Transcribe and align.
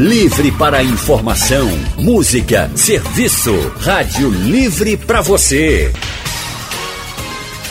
Livre 0.00 0.50
para 0.52 0.82
informação, 0.82 1.68
música, 1.98 2.70
serviço. 2.74 3.54
Rádio 3.80 4.30
Livre 4.30 4.96
para 4.96 5.20
você. 5.20 5.92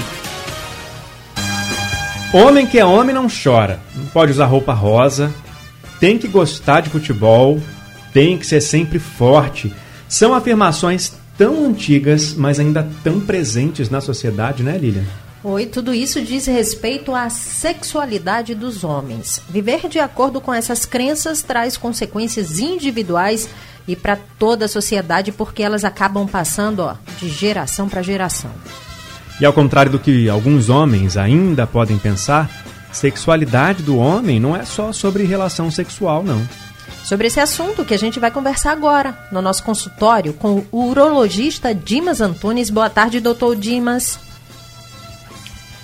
Homem 2.32 2.66
que 2.66 2.80
é 2.80 2.86
homem 2.86 3.14
não 3.14 3.28
chora. 3.28 3.82
Não 3.94 4.06
pode 4.06 4.32
usar 4.32 4.46
roupa 4.46 4.72
rosa. 4.72 5.30
Tem 6.00 6.18
que 6.18 6.30
gostar 6.30 6.80
de 6.80 6.90
futebol 6.90 7.60
tem 8.20 8.38
que 8.38 8.46
ser 8.46 8.60
sempre 8.60 9.00
forte. 9.00 9.74
São 10.10 10.34
afirmações 10.34 11.14
tão 11.38 11.66
antigas, 11.66 12.34
mas 12.34 12.60
ainda 12.60 12.86
tão 13.02 13.22
presentes 13.22 13.90
na 13.90 14.02
sociedade, 14.02 14.62
né, 14.62 14.78
Lilian? 14.78 15.06
Oi, 15.42 15.66
tudo 15.66 15.94
isso 15.94 16.22
diz 16.22 16.46
respeito 16.46 17.16
à 17.16 17.30
sexualidade 17.30 18.54
dos 18.54 18.84
homens. 18.84 19.42
Viver 19.48 19.88
de 19.88 20.00
acordo 20.00 20.42
com 20.42 20.54
essas 20.54 20.86
crenças 20.86 21.42
traz 21.42 21.78
consequências 21.78 22.60
individuais 22.60 23.48
e 23.88 23.96
para 23.96 24.18
toda 24.38 24.66
a 24.66 24.68
sociedade, 24.68 25.32
porque 25.32 25.64
elas 25.64 25.86
acabam 25.86 26.28
passando 26.28 26.80
ó, 26.80 26.96
de 27.22 27.30
geração 27.30 27.88
para 27.88 28.02
geração. 28.02 28.52
E 29.40 29.46
ao 29.46 29.54
contrário 29.54 29.94
do 29.94 29.98
que 29.98 30.28
alguns 30.28 30.68
homens 30.68 31.16
ainda 31.16 31.66
podem 31.66 31.98
pensar, 31.98 32.52
sexualidade 32.92 33.82
do 33.82 33.98
homem 33.98 34.42
não 34.42 34.58
é 34.58 34.66
só 34.66 34.92
sobre 34.92 35.24
relação 35.24 35.72
sexual, 35.72 36.22
não 36.22 36.46
sobre 37.04 37.28
esse 37.28 37.40
assunto 37.40 37.86
que 37.86 37.94
a 37.94 37.98
gente 37.98 38.20
vai 38.20 38.32
conversar 38.32 38.72
agora 38.72 39.18
no 39.32 39.42
nosso 39.42 39.64
consultório 39.64 40.34
com 40.34 40.66
o 40.72 40.88
urologista 40.88 41.74
Dimas 41.74 42.22
Antunes. 42.22 42.70
Boa 42.70 42.90
tarde, 42.90 43.20
doutor 43.20 43.56
Dimas. 43.56 44.20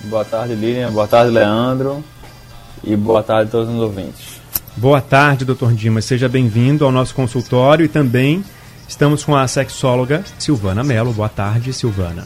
Boa 0.06 0.24
tarde, 0.24 0.56
Lilian. 0.56 0.92
Boa 0.92 1.08
tarde, 1.08 1.32
Leandro. 1.32 2.04
E 2.84 2.96
boa 2.96 3.24
tarde 3.24 3.50
a 3.50 3.52
todos 3.52 3.74
os 3.74 3.82
ouvintes. 3.82 4.40
Boa 4.78 5.02
tarde, 5.02 5.46
doutor 5.46 5.74
Dimas. 5.74 6.06
Seja 6.06 6.30
bem-vindo 6.30 6.86
ao 6.86 6.92
nosso 6.92 7.16
consultório 7.16 7.86
e 7.86 7.88
também 7.88 8.44
estamos 8.88 9.24
com 9.24 9.36
a 9.36 9.48
sexóloga 9.48 10.24
Silvana 10.38 10.84
Mello. 10.84 11.14
Boa 11.14 11.30
tarde, 11.30 11.74
Silvana. 11.74 12.24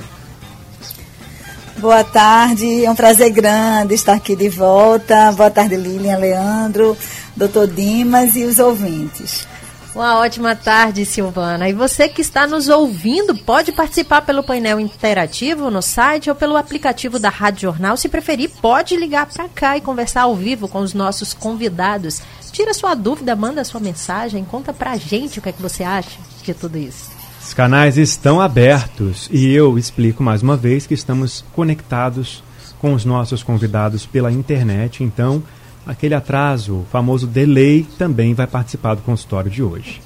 Boa 1.79 2.03
tarde, 2.03 2.83
é 2.83 2.91
um 2.91 2.95
prazer 2.95 3.29
grande 3.31 3.93
estar 3.93 4.13
aqui 4.13 4.35
de 4.35 4.49
volta. 4.49 5.31
Boa 5.31 5.49
tarde, 5.49 5.77
Lilian, 5.77 6.17
Leandro 6.17 6.97
doutor 7.39 7.67
Dimas 7.67 8.35
e 8.35 8.43
os 8.43 8.59
ouvintes. 8.59 9.47
Uma 9.95 10.19
ótima 10.19 10.55
tarde, 10.55 11.05
Silvana. 11.05 11.69
E 11.69 11.73
você 11.73 12.07
que 12.09 12.21
está 12.21 12.45
nos 12.45 12.67
ouvindo, 12.67 13.35
pode 13.35 13.71
participar 13.71 14.21
pelo 14.21 14.43
painel 14.43 14.79
interativo 14.79 15.71
no 15.71 15.81
site 15.81 16.29
ou 16.29 16.35
pelo 16.35 16.57
aplicativo 16.57 17.17
da 17.17 17.29
Rádio 17.29 17.61
Jornal. 17.61 17.97
Se 17.97 18.09
preferir, 18.09 18.51
pode 18.61 18.95
ligar 18.95 19.25
para 19.25 19.47
cá 19.47 19.77
e 19.77 19.81
conversar 19.81 20.23
ao 20.23 20.35
vivo 20.35 20.67
com 20.67 20.79
os 20.79 20.93
nossos 20.93 21.33
convidados. 21.33 22.21
Tira 22.51 22.73
sua 22.73 22.93
dúvida, 22.93 23.35
manda 23.35 23.63
sua 23.63 23.79
mensagem, 23.79 24.43
conta 24.43 24.73
pra 24.73 24.97
gente 24.97 25.39
o 25.39 25.41
que 25.41 25.49
é 25.49 25.53
que 25.53 25.61
você 25.61 25.83
acha 25.83 26.19
de 26.43 26.53
tudo 26.53 26.77
isso. 26.77 27.18
Os 27.49 27.53
canais 27.55 27.97
estão 27.97 28.39
abertos 28.39 29.27
e 29.31 29.51
eu 29.51 29.75
explico 29.75 30.21
mais 30.21 30.43
uma 30.43 30.55
vez 30.55 30.85
que 30.85 30.93
estamos 30.93 31.43
conectados 31.51 32.43
com 32.77 32.93
os 32.93 33.03
nossos 33.03 33.41
convidados 33.41 34.05
pela 34.05 34.31
internet, 34.31 35.03
então 35.03 35.41
aquele 35.83 36.13
atraso, 36.13 36.75
o 36.75 36.85
famoso 36.91 37.25
delay, 37.25 37.87
também 37.97 38.35
vai 38.35 38.45
participar 38.45 38.93
do 38.93 39.01
consultório 39.01 39.49
de 39.49 39.63
hoje. 39.63 39.99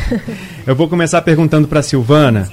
Eu 0.66 0.76
vou 0.76 0.86
começar 0.86 1.22
perguntando 1.22 1.66
para 1.66 1.80
Silvana 1.80 2.52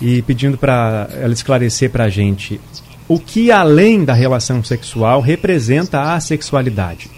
e 0.00 0.22
pedindo 0.22 0.56
para 0.56 1.08
ela 1.14 1.32
esclarecer 1.32 1.90
para 1.90 2.04
a 2.04 2.08
gente 2.08 2.60
o 3.08 3.18
que, 3.18 3.50
além 3.50 4.04
da 4.04 4.14
relação 4.14 4.62
sexual, 4.62 5.20
representa 5.20 6.14
a 6.14 6.20
sexualidade. 6.20 7.10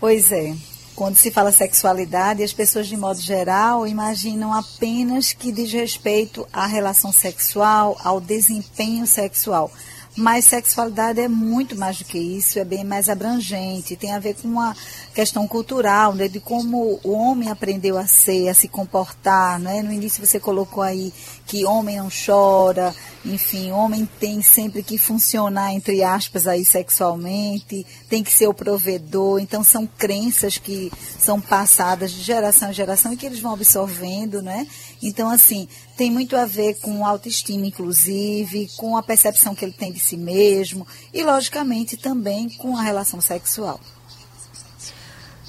Pois 0.00 0.32
é. 0.32 0.71
Quando 0.94 1.16
se 1.16 1.30
fala 1.30 1.50
sexualidade, 1.50 2.42
as 2.42 2.52
pessoas, 2.52 2.86
de 2.86 2.96
modo 2.96 3.18
geral, 3.18 3.86
imaginam 3.86 4.52
apenas 4.52 5.32
que 5.32 5.50
diz 5.50 5.72
respeito 5.72 6.46
à 6.52 6.66
relação 6.66 7.10
sexual, 7.10 7.96
ao 8.04 8.20
desempenho 8.20 9.06
sexual. 9.06 9.70
Mas 10.14 10.44
sexualidade 10.44 11.20
é 11.20 11.28
muito 11.28 11.74
mais 11.74 11.96
do 11.96 12.04
que 12.04 12.18
isso, 12.18 12.58
é 12.58 12.64
bem 12.64 12.84
mais 12.84 13.08
abrangente, 13.08 13.96
tem 13.96 14.12
a 14.12 14.18
ver 14.18 14.34
com 14.34 14.46
uma 14.46 14.76
questão 15.14 15.48
cultural, 15.48 16.14
né, 16.14 16.28
de 16.28 16.38
como 16.38 17.00
o 17.02 17.12
homem 17.12 17.50
aprendeu 17.50 17.96
a 17.96 18.06
ser, 18.06 18.50
a 18.50 18.54
se 18.54 18.68
comportar, 18.68 19.58
né? 19.58 19.80
No 19.80 19.90
início 19.90 20.24
você 20.24 20.38
colocou 20.38 20.82
aí 20.82 21.14
que 21.52 21.66
homem 21.66 21.98
não 21.98 22.08
chora, 22.08 22.94
enfim, 23.26 23.72
homem 23.72 24.08
tem 24.18 24.40
sempre 24.40 24.82
que 24.82 24.96
funcionar 24.96 25.70
entre 25.74 26.02
aspas 26.02 26.46
aí 26.46 26.64
sexualmente, 26.64 27.84
tem 28.08 28.24
que 28.24 28.32
ser 28.32 28.46
o 28.46 28.54
provedor, 28.54 29.38
então 29.38 29.62
são 29.62 29.86
crenças 29.86 30.56
que 30.56 30.90
são 31.18 31.38
passadas 31.38 32.10
de 32.10 32.22
geração 32.22 32.70
em 32.70 32.72
geração 32.72 33.12
e 33.12 33.18
que 33.18 33.26
eles 33.26 33.38
vão 33.38 33.52
absorvendo, 33.52 34.40
né? 34.40 34.66
Então 35.02 35.28
assim, 35.28 35.68
tem 35.94 36.10
muito 36.10 36.36
a 36.38 36.46
ver 36.46 36.76
com 36.80 37.04
autoestima, 37.04 37.66
inclusive, 37.66 38.70
com 38.78 38.96
a 38.96 39.02
percepção 39.02 39.54
que 39.54 39.62
ele 39.62 39.74
tem 39.74 39.92
de 39.92 40.00
si 40.00 40.16
mesmo 40.16 40.86
e, 41.12 41.22
logicamente, 41.22 41.98
também 41.98 42.48
com 42.48 42.74
a 42.74 42.80
relação 42.80 43.20
sexual. 43.20 43.78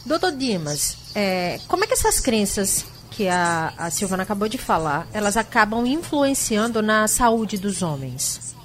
Doutor 0.06 0.34
Dimas, 0.34 0.98
é, 1.16 1.62
como 1.66 1.86
é 1.86 1.88
que 1.88 1.94
essas 1.94 2.20
crenças 2.20 2.84
que 3.16 3.28
a, 3.28 3.74
a 3.78 3.90
Silvana 3.92 4.24
acabou 4.24 4.48
de 4.48 4.58
falar, 4.58 5.08
elas 5.14 5.38
acabam 5.38 5.86
influenciando 5.86 6.82
na 6.82 7.08
saúde 7.08 7.58
dos 7.58 7.82
homens? 7.84 8.56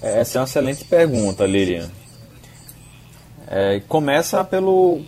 Essa 0.00 0.38
é 0.38 0.40
uma 0.40 0.46
excelente 0.46 0.84
pergunta, 0.84 1.44
Lilian. 1.44 1.90
É, 3.46 3.80
começa 3.88 4.42
pelo 4.44 5.02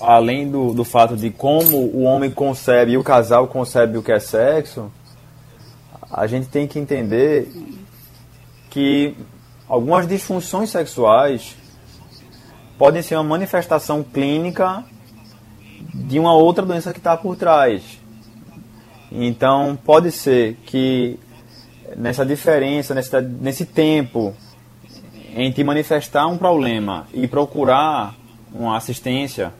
além 0.00 0.50
do, 0.50 0.74
do 0.74 0.84
fato 0.84 1.16
de 1.16 1.30
como 1.30 1.76
o 1.76 2.02
homem 2.02 2.30
concebe 2.30 2.92
e 2.92 2.98
o 2.98 3.04
casal 3.04 3.46
concebe 3.46 3.96
o 3.96 4.02
que 4.02 4.10
é 4.10 4.18
sexo, 4.18 4.90
a 6.10 6.26
gente 6.26 6.48
tem 6.48 6.66
que 6.66 6.78
entender 6.78 7.48
que 8.70 9.16
algumas 9.68 10.06
disfunções 10.06 10.70
sexuais 10.70 11.56
podem 12.76 13.02
ser 13.02 13.14
uma 13.16 13.24
manifestação 13.24 14.02
clínica 14.02 14.84
de 15.94 16.18
uma 16.18 16.34
outra 16.34 16.64
doença 16.64 16.92
que 16.92 16.98
está 16.98 17.16
por 17.16 17.36
trás. 17.36 17.98
Então, 19.10 19.78
pode 19.84 20.12
ser 20.12 20.56
que 20.66 21.18
nessa 21.96 22.24
diferença, 22.24 22.94
nesse, 22.94 23.64
tempo 23.64 24.34
entre 25.34 25.64
manifestar 25.64 26.26
um 26.26 26.36
problema 26.36 27.06
e 27.14 27.26
procurar 27.26 28.14
uma 28.52 28.76
assistência 28.76 29.52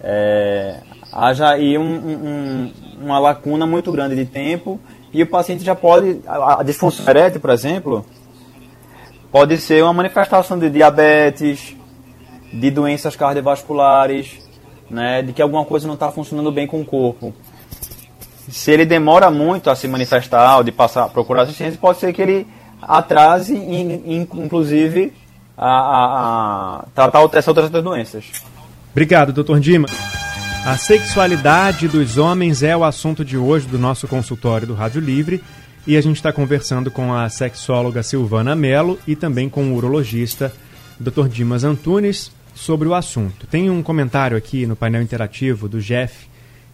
é, 0.00 0.80
haja 1.12 1.50
aí 1.50 1.78
um, 1.78 1.84
um, 1.84 2.72
uma 3.00 3.18
lacuna 3.18 3.66
muito 3.66 3.92
grande 3.92 4.16
de 4.16 4.24
tempo 4.24 4.80
e 5.12 5.22
o 5.22 5.26
paciente 5.26 5.62
já 5.62 5.74
pode, 5.74 6.20
a, 6.26 6.60
a 6.60 6.62
disfunção 6.62 7.06
erétil, 7.06 7.40
por 7.40 7.50
exemplo, 7.50 8.04
pode 9.30 9.58
ser 9.58 9.82
uma 9.84 9.92
manifestação 9.92 10.58
de 10.58 10.70
diabetes, 10.70 11.76
de 12.52 12.70
doenças 12.70 13.14
cardiovasculares, 13.14 14.41
né, 14.92 15.22
de 15.22 15.32
que 15.32 15.40
alguma 15.40 15.64
coisa 15.64 15.86
não 15.86 15.94
está 15.94 16.12
funcionando 16.12 16.52
bem 16.52 16.66
com 16.66 16.80
o 16.80 16.84
corpo. 16.84 17.34
Se 18.48 18.70
ele 18.70 18.84
demora 18.84 19.30
muito 19.30 19.70
a 19.70 19.74
se 19.74 19.88
manifestar 19.88 20.58
ou 20.58 20.62
de 20.62 20.70
passar 20.70 21.08
procurar 21.08 21.42
assistência, 21.42 21.78
pode 21.80 21.98
ser 21.98 22.12
que 22.12 22.20
ele 22.20 22.46
atrase, 22.80 23.54
inclusive, 23.56 25.12
a, 25.56 25.68
a, 25.68 26.76
a 26.80 26.84
tratar 26.94 27.24
essas 27.32 27.48
outras 27.48 27.70
doenças. 27.70 28.24
Obrigado, 28.90 29.32
doutor 29.32 29.58
Dima. 29.58 29.88
A 30.66 30.76
sexualidade 30.76 31.88
dos 31.88 32.18
homens 32.18 32.62
é 32.62 32.76
o 32.76 32.84
assunto 32.84 33.24
de 33.24 33.36
hoje 33.36 33.66
do 33.66 33.78
nosso 33.78 34.06
consultório 34.06 34.66
do 34.66 34.74
Rádio 34.74 35.00
Livre 35.00 35.42
e 35.86 35.96
a 35.96 36.00
gente 36.00 36.16
está 36.16 36.32
conversando 36.32 36.90
com 36.90 37.12
a 37.12 37.28
sexóloga 37.28 38.02
Silvana 38.02 38.54
Mello 38.54 38.98
e 39.06 39.16
também 39.16 39.48
com 39.48 39.72
o 39.72 39.74
urologista 39.74 40.52
Dr. 41.00 41.26
Dimas 41.28 41.64
Antunes 41.64 42.30
sobre 42.54 42.88
o 42.88 42.94
assunto. 42.94 43.46
Tem 43.46 43.70
um 43.70 43.82
comentário 43.82 44.36
aqui 44.36 44.66
no 44.66 44.76
painel 44.76 45.02
interativo 45.02 45.68
do 45.68 45.80
Jeff, 45.80 46.26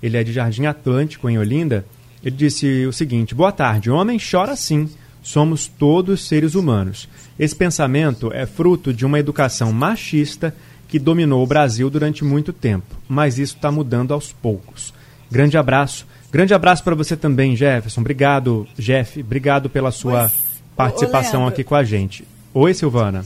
ele 0.02 0.16
é 0.16 0.24
de 0.24 0.32
Jardim 0.32 0.66
Atlântico, 0.66 1.28
em 1.28 1.38
Olinda. 1.38 1.84
Ele 2.24 2.36
disse 2.36 2.86
o 2.86 2.92
seguinte: 2.92 3.34
Boa 3.34 3.52
tarde, 3.52 3.90
homem 3.90 4.18
chora 4.18 4.56
sim, 4.56 4.88
somos 5.22 5.66
todos 5.66 6.26
seres 6.26 6.54
humanos. 6.54 7.08
Esse 7.38 7.54
pensamento 7.54 8.32
é 8.32 8.46
fruto 8.46 8.92
de 8.92 9.04
uma 9.04 9.18
educação 9.18 9.72
machista 9.72 10.54
que 10.88 10.98
dominou 10.98 11.42
o 11.42 11.46
Brasil 11.46 11.90
durante 11.90 12.24
muito 12.24 12.52
tempo, 12.52 12.96
mas 13.08 13.38
isso 13.38 13.56
está 13.56 13.70
mudando 13.70 14.14
aos 14.14 14.32
poucos. 14.32 14.94
Grande 15.30 15.58
abraço. 15.58 16.06
Grande 16.32 16.54
abraço 16.54 16.82
para 16.82 16.94
você 16.94 17.16
também, 17.16 17.54
Jefferson. 17.54 18.00
Obrigado, 18.00 18.66
Jeff. 18.78 19.20
Obrigado 19.20 19.68
pela 19.68 19.90
sua 19.90 20.24
Oi. 20.24 20.30
participação 20.76 21.46
aqui 21.46 21.62
com 21.62 21.74
a 21.74 21.84
gente. 21.84 22.24
Oi, 22.54 22.72
Silvana. 22.74 23.24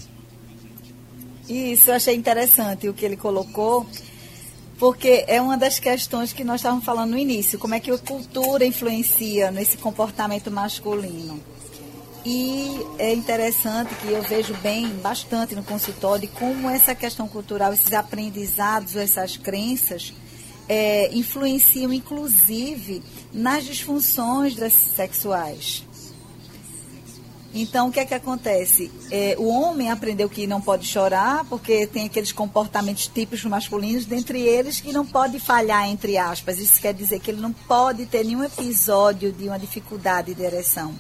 Isso, 1.53 1.91
eu 1.91 1.95
achei 1.95 2.15
interessante 2.15 2.89
o 2.89 2.95
que 2.95 3.05
ele 3.05 3.17
colocou. 3.17 3.87
porque 4.79 5.25
é 5.29 5.41
uma 5.41 5.57
das 5.57 5.79
questões 5.79 6.33
que 6.33 6.43
nós 6.43 6.57
estávamos 6.57 6.85
falando 6.85 7.11
no 7.11 7.19
início, 7.19 7.57
como 7.57 7.75
é 7.75 7.79
que 7.79 7.89
a 7.89 7.99
cultura 7.99 8.65
influencia 8.65 9.51
nesse 9.53 9.77
comportamento 9.77 10.51
masculino. 10.51 11.39
E 12.25 12.81
é 12.99 13.13
interessante 13.13 13.95
que 13.97 14.09
eu 14.09 14.23
vejo 14.23 14.55
bem, 14.55 14.89
bastante 14.89 15.55
no 15.55 15.63
consultório, 15.63 16.29
como 16.31 16.69
essa 16.69 16.97
questão 16.97 17.29
cultural, 17.29 17.73
esses 17.73 17.93
aprendizados, 17.93 18.97
essas 18.97 19.37
crenças, 19.37 20.13
é, 20.69 21.15
influenciam 21.15 21.93
inclusive 21.93 23.03
nas 23.33 23.65
disfunções 23.65 24.57
sexuais. 24.73 25.85
Então, 27.55 27.89
o 27.89 27.93
que 27.93 28.01
é 28.01 28.07
que 28.07 28.15
acontece? 28.15 28.91
É, 29.11 29.37
o 29.39 29.47
homem 29.49 29.91
aprendeu 29.91 30.29
que 30.29 30.47
não 30.47 30.61
pode 30.61 30.87
chorar, 30.87 31.45
porque 31.45 31.87
tem 31.87 32.07
aqueles 32.07 32.33
comportamentos 32.33 33.07
típicos 33.07 33.45
masculinos, 33.45 34.07
dentre 34.07 34.41
eles 34.41 34.81
que 34.81 34.93
não 34.93 35.05
pode 35.05 35.39
falhar, 35.39 35.87
entre 35.89 36.17
aspas. 36.17 36.59
Isso 36.59 36.81
quer 36.81 36.95
dizer 36.95 37.21
que 37.21 37.31
ele 37.31 37.41
não 37.41 37.53
pode 37.53 38.07
ter 38.07 38.25
nenhum 38.25 38.43
episódio 38.43 39.33
de 39.33 39.49
uma 39.49 39.59
dificuldade 39.59 40.35
de 40.35 40.43
ereção. 40.43 40.95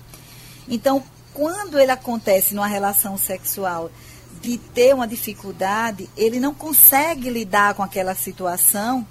Então, 0.68 1.02
quando 1.32 1.78
ele 1.78 1.90
acontece 1.90 2.54
numa 2.54 2.66
relação 2.66 3.16
sexual 3.16 3.90
de 4.42 4.58
ter 4.58 4.94
uma 4.94 5.06
dificuldade, 5.06 6.10
ele 6.16 6.38
não 6.38 6.52
consegue 6.52 7.30
lidar 7.30 7.74
com 7.74 7.82
aquela 7.82 8.14
situação 8.14 9.06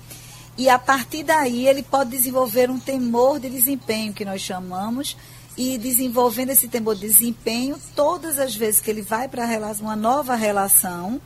e 0.58 0.70
a 0.70 0.78
partir 0.78 1.24
daí 1.24 1.68
ele 1.68 1.82
pode 1.82 2.12
desenvolver 2.12 2.70
um 2.70 2.80
temor 2.80 3.40
de 3.40 3.50
desempenho, 3.50 4.14
que 4.14 4.26
nós 4.26 4.42
chamamos, 4.42 5.18
e 5.58 5.78
desenvolvendo 5.78 6.52
esse 6.52 6.68
temor 6.68 6.96
de 6.96 7.02
desempenho, 7.02 7.78
todas 7.96 8.40
as 8.40 8.56
vezes 8.56 8.80
que 8.80 8.90
ele 8.90 9.02
vai 9.02 9.28
para 9.28 9.46
uma 9.80 9.96
nova 9.96 10.36
relação, 10.36 11.22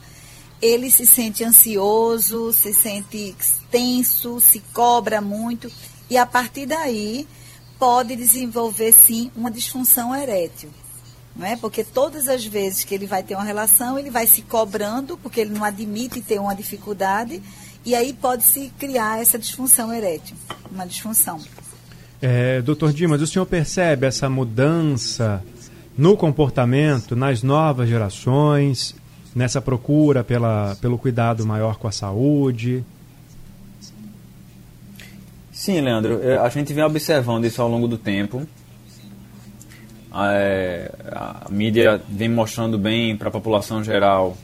ele 0.61 0.89
se 0.89 1.05
sente 1.05 1.43
ansioso, 1.43 2.51
se 2.51 2.73
sente 2.73 3.35
tenso, 3.69 4.39
se 4.39 4.59
cobra 4.73 5.21
muito, 5.21 5.71
e 6.09 6.17
a 6.17 6.25
partir 6.25 6.65
daí 6.65 7.27
pode 7.77 8.15
desenvolver 8.15 8.93
sim 8.93 9.31
uma 9.35 9.51
disfunção 9.51 10.15
erétil. 10.15 10.69
Não 11.35 11.45
é? 11.45 11.57
Porque 11.57 11.83
todas 11.83 12.29
as 12.29 12.45
vezes 12.45 12.85
que 12.85 12.95
ele 12.95 13.05
vai 13.05 13.21
ter 13.21 13.35
uma 13.35 13.43
relação, 13.43 13.99
ele 13.99 14.09
vai 14.09 14.25
se 14.25 14.41
cobrando, 14.41 15.17
porque 15.17 15.41
ele 15.41 15.53
não 15.53 15.65
admite 15.65 16.21
ter 16.21 16.39
uma 16.39 16.55
dificuldade, 16.55 17.43
e 17.83 17.93
aí 17.93 18.13
pode-se 18.13 18.71
criar 18.79 19.21
essa 19.21 19.37
disfunção 19.37 19.93
erétil, 19.93 20.35
uma 20.71 20.87
disfunção. 20.87 21.39
É, 22.21 22.61
doutor 22.61 22.93
Dimas, 22.93 23.21
o 23.21 23.27
senhor 23.27 23.45
percebe 23.45 24.07
essa 24.07 24.29
mudança 24.29 25.43
no 25.97 26.17
comportamento, 26.17 27.15
nas 27.15 27.43
novas 27.43 27.87
gerações, 27.87 28.95
nessa 29.33 29.61
procura 29.61 30.23
pela, 30.23 30.75
pelo 30.81 30.97
cuidado 30.97 31.45
maior 31.45 31.77
com 31.77 31.87
a 31.87 31.91
saúde? 31.91 32.83
Sim, 35.51 35.81
Leandro, 35.81 36.21
é, 36.21 36.37
a 36.37 36.49
gente 36.49 36.73
vem 36.73 36.83
observando 36.83 37.45
isso 37.45 37.61
ao 37.61 37.69
longo 37.69 37.87
do 37.87 37.97
tempo. 37.97 38.45
É, 40.13 40.91
a 41.11 41.47
mídia 41.49 42.01
vem 42.07 42.29
mostrando 42.29 42.77
bem 42.77 43.17
para 43.17 43.27
a 43.27 43.31
população 43.31 43.83
geral 43.83 44.37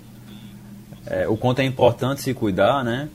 é, 1.05 1.27
o 1.27 1.37
quanto 1.37 1.59
é 1.59 1.65
importante 1.65 2.21
se 2.21 2.33
cuidar, 2.33 2.83
né? 2.83 3.09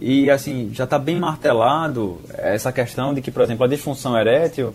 E 0.00 0.30
assim, 0.30 0.70
já 0.72 0.84
está 0.84 0.98
bem 0.98 1.18
martelado 1.18 2.20
essa 2.34 2.72
questão 2.72 3.12
de 3.12 3.20
que, 3.20 3.30
por 3.30 3.42
exemplo, 3.42 3.64
a 3.64 3.68
disfunção 3.68 4.18
erétil, 4.18 4.74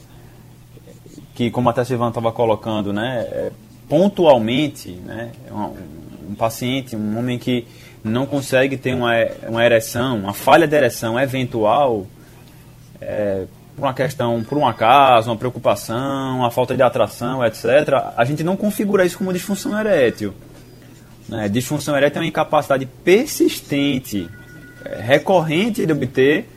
que 1.35 1.49
como 1.51 1.69
até 1.69 1.83
Silvana 1.83 2.09
estava 2.09 2.31
colocando, 2.31 2.93
né, 2.93 3.27
é, 3.31 3.51
pontualmente, 3.87 4.91
né, 4.91 5.31
um, 5.51 6.31
um, 6.31 6.35
paciente, 6.35 6.95
um 6.95 7.17
homem 7.17 7.37
que 7.37 7.67
não 8.03 8.25
consegue 8.25 8.77
ter 8.77 8.93
uma, 8.93 9.11
uma 9.47 9.65
ereção, 9.65 10.17
uma 10.17 10.33
falha 10.33 10.67
de 10.67 10.75
ereção 10.75 11.19
eventual, 11.19 12.05
é, 13.01 13.45
por 13.75 13.83
uma 13.83 13.93
questão, 13.93 14.43
por 14.43 14.57
um 14.57 14.65
acaso, 14.65 15.29
uma 15.29 15.35
preocupação, 15.35 16.39
uma 16.39 16.49
falta 16.49 16.75
de 16.75 16.81
atração, 16.81 17.45
etc., 17.45 18.13
a 18.15 18.25
gente 18.25 18.43
não 18.43 18.57
configura 18.57 19.05
isso 19.05 19.17
como 19.17 19.31
disfunção 19.31 19.79
erétil. 19.79 20.33
Né? 21.29 21.47
Disfunção 21.49 21.95
erétil 21.95 22.17
é 22.17 22.21
uma 22.23 22.27
incapacidade 22.27 22.87
persistente 23.03 24.27
recorrente 24.99 25.85
de 25.85 25.91
obter 25.91 26.47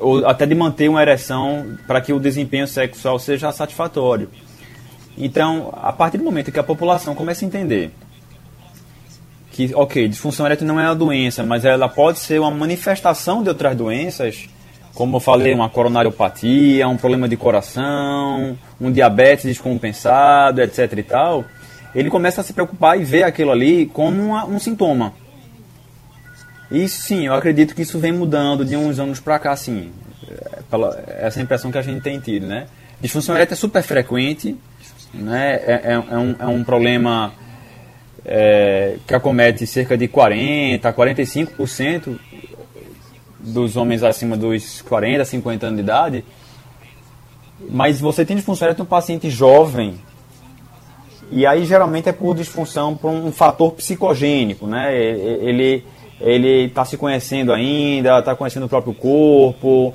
ou 0.00 0.26
até 0.26 0.44
de 0.46 0.54
manter 0.54 0.88
uma 0.88 1.00
ereção 1.00 1.78
para 1.86 2.00
que 2.00 2.12
o 2.12 2.20
desempenho 2.20 2.66
sexual 2.66 3.18
seja 3.18 3.50
satisfatório. 3.52 4.28
Então, 5.16 5.72
a 5.82 5.92
partir 5.92 6.18
do 6.18 6.24
momento 6.24 6.52
que 6.52 6.58
a 6.58 6.62
população 6.62 7.14
começa 7.14 7.44
a 7.44 7.46
entender 7.48 7.90
que, 9.50 9.74
ok, 9.74 10.06
disfunção 10.06 10.46
erétil 10.46 10.66
não 10.66 10.78
é 10.78 10.84
uma 10.84 10.94
doença, 10.94 11.42
mas 11.42 11.64
ela 11.64 11.88
pode 11.88 12.20
ser 12.20 12.38
uma 12.38 12.50
manifestação 12.50 13.42
de 13.42 13.48
outras 13.48 13.76
doenças, 13.76 14.48
como 14.94 15.16
eu 15.16 15.20
falei, 15.20 15.52
uma 15.52 15.68
coronariopatia, 15.68 16.86
um 16.86 16.96
problema 16.96 17.28
de 17.28 17.36
coração, 17.36 18.56
um 18.80 18.92
diabetes 18.92 19.46
descompensado, 19.46 20.62
etc 20.62 20.92
e 20.96 21.02
tal, 21.02 21.44
ele 21.92 22.08
começa 22.08 22.40
a 22.40 22.44
se 22.44 22.52
preocupar 22.52 23.00
e 23.00 23.02
ver 23.02 23.24
aquilo 23.24 23.50
ali 23.50 23.86
como 23.86 24.22
uma, 24.22 24.44
um 24.44 24.60
sintoma. 24.60 25.12
Isso 26.70 27.00
sim, 27.00 27.26
eu 27.26 27.34
acredito 27.34 27.74
que 27.74 27.82
isso 27.82 27.98
vem 27.98 28.12
mudando 28.12 28.64
de 28.64 28.76
uns 28.76 28.98
anos 28.98 29.20
para 29.20 29.38
cá, 29.38 29.56
sim. 29.56 29.90
É, 30.30 30.60
pela, 30.70 31.02
essa 31.20 31.40
impressão 31.40 31.70
que 31.70 31.78
a 31.78 31.82
gente 31.82 32.02
tem 32.02 32.20
tido, 32.20 32.46
né? 32.46 32.66
Disfunção 33.00 33.34
erétil 33.34 33.54
é 33.54 33.56
super 33.56 33.82
frequente, 33.82 34.56
né? 35.14 35.54
É, 35.54 35.80
é, 35.84 35.92
é 35.92 36.18
um, 36.18 36.36
é 36.38 36.46
um 36.46 36.62
problema 36.62 37.32
é, 38.24 38.96
que 39.06 39.14
acomete 39.14 39.66
cerca 39.66 39.96
de 39.96 40.06
40% 40.08 40.84
a 40.84 40.92
45% 40.92 42.18
dos 43.40 43.76
homens 43.76 44.02
acima 44.02 44.36
dos 44.36 44.82
40, 44.82 45.24
50 45.24 45.66
anos 45.66 45.76
de 45.76 45.82
idade. 45.82 46.24
Mas 47.70 47.98
você 47.98 48.24
tem 48.24 48.36
disfunção 48.36 48.68
erétil 48.68 48.84
um 48.84 48.86
paciente 48.86 49.30
jovem, 49.30 49.98
e 51.30 51.46
aí 51.46 51.64
geralmente 51.64 52.08
é 52.08 52.12
por 52.12 52.34
disfunção, 52.34 52.96
por 52.96 53.10
um 53.10 53.32
fator 53.32 53.72
psicogênico, 53.72 54.66
né? 54.66 54.94
Ele 54.96 55.84
ele 56.20 56.66
está 56.66 56.84
se 56.84 56.96
conhecendo 56.96 57.52
ainda, 57.52 58.18
está 58.18 58.34
conhecendo 58.34 58.66
o 58.66 58.68
próprio 58.68 58.94
corpo, 58.94 59.94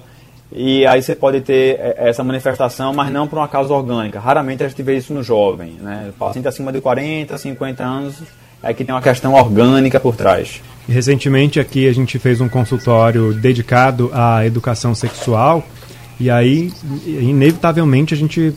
e 0.55 0.85
aí 0.85 1.01
você 1.01 1.15
pode 1.15 1.41
ter 1.41 1.79
é, 1.79 1.95
essa 1.97 2.23
manifestação, 2.23 2.93
mas 2.93 3.11
não 3.11 3.27
por 3.27 3.39
uma 3.39 3.47
causa 3.47 3.73
orgânica. 3.73 4.19
Raramente 4.19 4.63
a 4.63 4.67
gente 4.67 4.83
vê 4.83 4.95
isso 4.95 5.11
no 5.13 5.23
jovem, 5.23 5.73
né? 5.81 6.07
O 6.09 6.13
paciente 6.13 6.47
acima 6.47 6.71
de 6.71 6.79
40, 6.79 7.35
50 7.37 7.83
anos 7.83 8.15
é 8.61 8.73
que 8.73 8.85
tem 8.85 8.93
uma 8.93 9.01
questão 9.01 9.33
orgânica 9.33 9.99
por 9.99 10.15
trás. 10.15 10.61
Recentemente 10.87 11.59
aqui 11.59 11.87
a 11.87 11.93
gente 11.93 12.19
fez 12.19 12.39
um 12.39 12.47
consultório 12.47 13.33
dedicado 13.33 14.11
à 14.13 14.45
educação 14.45 14.93
sexual 14.93 15.63
e 16.19 16.29
aí 16.29 16.71
inevitavelmente 17.05 18.13
a 18.13 18.17
gente 18.17 18.53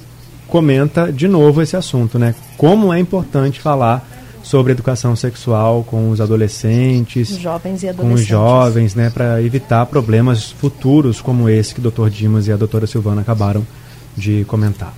comenta 0.47 1.11
de 1.11 1.27
novo 1.27 1.63
esse 1.63 1.77
assunto, 1.77 2.19
né? 2.19 2.35
Como 2.59 2.93
é 2.93 2.99
importante 2.99 3.59
falar 3.59 4.07
sobre 4.47 4.71
educação 4.71 5.17
sexual 5.17 5.83
com 5.83 6.09
os 6.09 6.21
adolescentes, 6.21 7.31
jovens 7.31 7.83
e 7.83 7.89
adolescentes. 7.89 7.99
com 7.99 8.15
os 8.15 8.25
jovens, 8.25 8.95
né, 8.95 9.11
para 9.11 9.43
evitar 9.43 9.85
problemas 9.87 10.53
futuros 10.53 11.21
como 11.21 11.49
esse 11.49 11.75
que 11.75 11.85
o 11.85 11.91
Dr. 11.91 12.09
Dimas 12.09 12.47
e 12.47 12.53
a 12.53 12.57
doutora 12.57 12.87
Silvana 12.87 13.23
acabaram 13.23 13.67
de 14.17 14.45
comentar. 14.45 14.95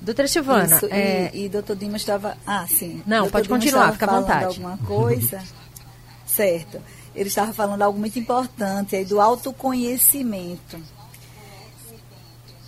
Doutora 0.00 0.26
Silvana, 0.26 0.74
Isso, 0.74 0.86
é... 0.90 1.30
e, 1.32 1.44
e 1.44 1.48
doutor 1.48 1.76
Dimas 1.76 2.00
estava... 2.00 2.36
Ah, 2.44 2.66
sim. 2.66 3.00
Não, 3.06 3.18
doutor 3.18 3.32
pode 3.32 3.46
Dimas 3.46 3.62
continuar, 3.62 3.92
fica 3.92 4.06
à 4.06 4.20
vontade. 4.20 4.44
alguma 4.44 4.76
coisa, 4.78 5.38
certo. 6.26 6.78
Ele 7.14 7.28
estava 7.28 7.52
falando 7.52 7.82
algo 7.82 7.98
muito 7.98 8.18
importante 8.18 8.96
aí 8.96 9.04
do 9.04 9.20
autoconhecimento. 9.20 10.78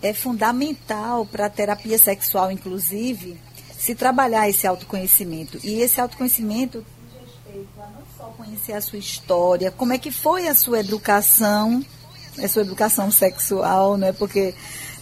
É 0.00 0.12
fundamental 0.12 1.26
para 1.26 1.46
a 1.46 1.50
terapia 1.50 1.98
sexual, 1.98 2.52
inclusive, 2.52 3.36
se 3.82 3.96
trabalhar 3.96 4.48
esse 4.48 4.64
autoconhecimento. 4.64 5.58
E 5.64 5.80
esse 5.80 6.00
autoconhecimento 6.00 6.86
não 7.76 8.04
só 8.16 8.26
conhecer 8.36 8.74
a 8.74 8.80
sua 8.80 8.98
história, 9.00 9.72
como 9.72 9.92
é 9.92 9.98
que 9.98 10.12
foi 10.12 10.46
a 10.46 10.54
sua 10.54 10.78
educação, 10.78 11.84
a 12.40 12.46
sua 12.46 12.62
educação 12.62 13.10
sexual, 13.10 13.98
não 13.98 14.06
é? 14.06 14.12
Porque 14.12 14.54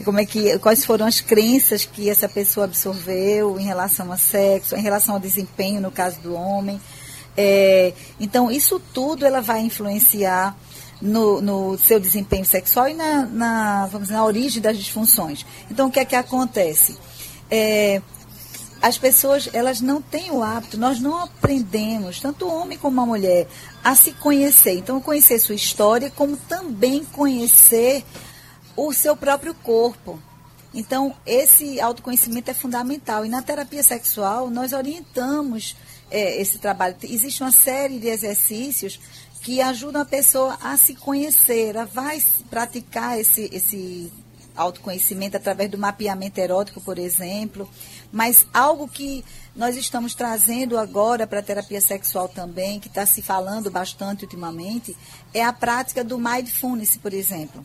como 0.02 0.18
é 0.18 0.24
que 0.24 0.58
quais 0.60 0.82
foram 0.82 1.04
as 1.04 1.20
crenças 1.20 1.84
que 1.84 2.08
essa 2.08 2.26
pessoa 2.26 2.64
absorveu 2.64 3.60
em 3.60 3.64
relação 3.64 4.10
a 4.10 4.16
sexo, 4.16 4.74
em 4.74 4.80
relação 4.80 5.16
ao 5.16 5.20
desempenho 5.20 5.78
no 5.78 5.90
caso 5.90 6.18
do 6.20 6.34
homem. 6.34 6.80
É, 7.36 7.92
então 8.18 8.50
isso 8.50 8.80
tudo 8.94 9.26
ela 9.26 9.42
vai 9.42 9.60
influenciar 9.60 10.56
no, 11.02 11.42
no 11.42 11.76
seu 11.76 12.00
desempenho 12.00 12.46
sexual 12.46 12.88
e 12.88 12.94
na, 12.94 13.26
na, 13.26 13.86
vamos 13.88 14.08
dizer, 14.08 14.14
na 14.14 14.24
origem 14.24 14.62
das 14.62 14.78
disfunções. 14.78 15.44
Então 15.70 15.88
o 15.88 15.90
que 15.90 16.00
é 16.00 16.04
que 16.06 16.16
acontece? 16.16 16.96
É, 17.50 18.00
as 18.82 18.96
pessoas 18.96 19.48
elas 19.52 19.80
não 19.80 20.00
têm 20.00 20.30
o 20.30 20.42
hábito, 20.42 20.78
nós 20.78 21.00
não 21.00 21.18
aprendemos, 21.18 22.20
tanto 22.20 22.46
o 22.46 22.54
homem 22.54 22.78
como 22.78 23.00
a 23.00 23.06
mulher, 23.06 23.46
a 23.84 23.94
se 23.94 24.12
conhecer. 24.12 24.78
Então, 24.78 25.00
conhecer 25.00 25.38
sua 25.38 25.54
história, 25.54 26.10
como 26.10 26.36
também 26.36 27.04
conhecer 27.04 28.04
o 28.76 28.92
seu 28.92 29.16
próprio 29.16 29.54
corpo. 29.54 30.18
Então, 30.72 31.14
esse 31.26 31.80
autoconhecimento 31.80 32.50
é 32.50 32.54
fundamental. 32.54 33.26
E 33.26 33.28
na 33.28 33.42
terapia 33.42 33.82
sexual, 33.82 34.48
nós 34.48 34.72
orientamos 34.72 35.76
é, 36.10 36.40
esse 36.40 36.58
trabalho. 36.58 36.96
Existe 37.02 37.42
uma 37.42 37.52
série 37.52 37.98
de 37.98 38.08
exercícios 38.08 39.00
que 39.42 39.60
ajudam 39.60 40.02
a 40.02 40.06
pessoa 40.06 40.58
a 40.62 40.76
se 40.76 40.94
conhecer, 40.94 41.76
a 41.76 41.84
vai 41.84 42.22
praticar 42.50 43.18
esse, 43.18 43.48
esse 43.52 44.12
autoconhecimento 44.56 45.36
através 45.36 45.70
do 45.70 45.78
mapeamento 45.78 46.38
erótico, 46.38 46.80
por 46.80 46.98
exemplo. 46.98 47.68
Mas 48.12 48.46
algo 48.52 48.88
que 48.88 49.24
nós 49.54 49.76
estamos 49.76 50.14
trazendo 50.14 50.78
agora 50.78 51.26
para 51.26 51.40
a 51.40 51.42
terapia 51.42 51.80
sexual 51.80 52.28
também, 52.28 52.80
que 52.80 52.88
está 52.88 53.06
se 53.06 53.22
falando 53.22 53.70
bastante 53.70 54.24
ultimamente, 54.24 54.96
é 55.32 55.44
a 55.44 55.52
prática 55.52 56.02
do 56.02 56.18
mindfulness, 56.18 56.96
por 56.96 57.12
exemplo 57.12 57.64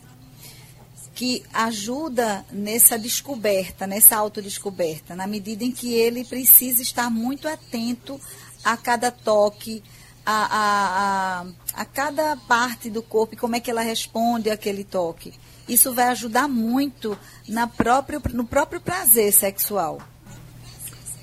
que 1.16 1.42
ajuda 1.54 2.44
nessa 2.52 2.98
descoberta, 2.98 3.86
nessa 3.86 4.18
autodescoberta, 4.18 5.16
na 5.16 5.26
medida 5.26 5.64
em 5.64 5.72
que 5.72 5.94
ele 5.94 6.26
precisa 6.26 6.82
estar 6.82 7.08
muito 7.10 7.48
atento 7.48 8.20
a 8.62 8.76
cada 8.76 9.10
toque, 9.10 9.82
a, 10.26 10.32
a, 10.44 11.40
a, 11.40 11.46
a 11.72 11.84
cada 11.86 12.36
parte 12.36 12.90
do 12.90 13.02
corpo 13.02 13.32
e 13.32 13.38
como 13.38 13.56
é 13.56 13.60
que 13.60 13.70
ela 13.70 13.80
responde 13.80 14.50
àquele 14.50 14.84
toque. 14.84 15.32
Isso 15.68 15.92
vai 15.92 16.06
ajudar 16.08 16.48
muito 16.48 17.16
na 17.48 17.66
próprio, 17.66 18.20
no 18.32 18.44
próprio 18.44 18.80
prazer 18.80 19.32
sexual. 19.32 19.98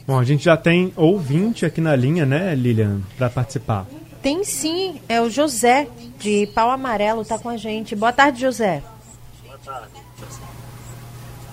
Bom, 0.05 0.19
a 0.19 0.23
gente 0.23 0.43
já 0.43 0.57
tem 0.57 0.91
ouvinte 0.97 1.65
aqui 1.65 1.79
na 1.79 1.95
linha, 1.95 2.25
né, 2.25 2.53
Lilian, 2.55 3.01
para 3.17 3.29
participar. 3.29 3.85
Tem 4.21 4.43
sim, 4.43 5.01
é 5.07 5.21
o 5.21 5.29
José, 5.29 5.87
de 6.19 6.47
Pau 6.47 6.69
Amarelo, 6.69 7.21
está 7.21 7.37
com 7.39 7.49
a 7.49 7.57
gente. 7.57 7.95
Boa 7.95 8.11
tarde, 8.11 8.41
José 8.41 8.83
tarde. 9.63 10.03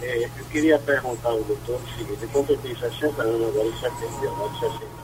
É, 0.03 0.25
eu 0.25 0.45
queria 0.51 0.79
perguntar 0.79 1.29
ao 1.29 1.43
doutor 1.45 1.81
o 1.81 1.99
seguinte, 1.99 2.23
eu 2.23 2.29
completei 2.31 2.75
60 2.75 3.23
anos 3.23 3.49
agora 3.49 3.69
em 3.69 3.81
setembro, 3.81 4.31
agora 4.31 4.53
60. 4.61 5.01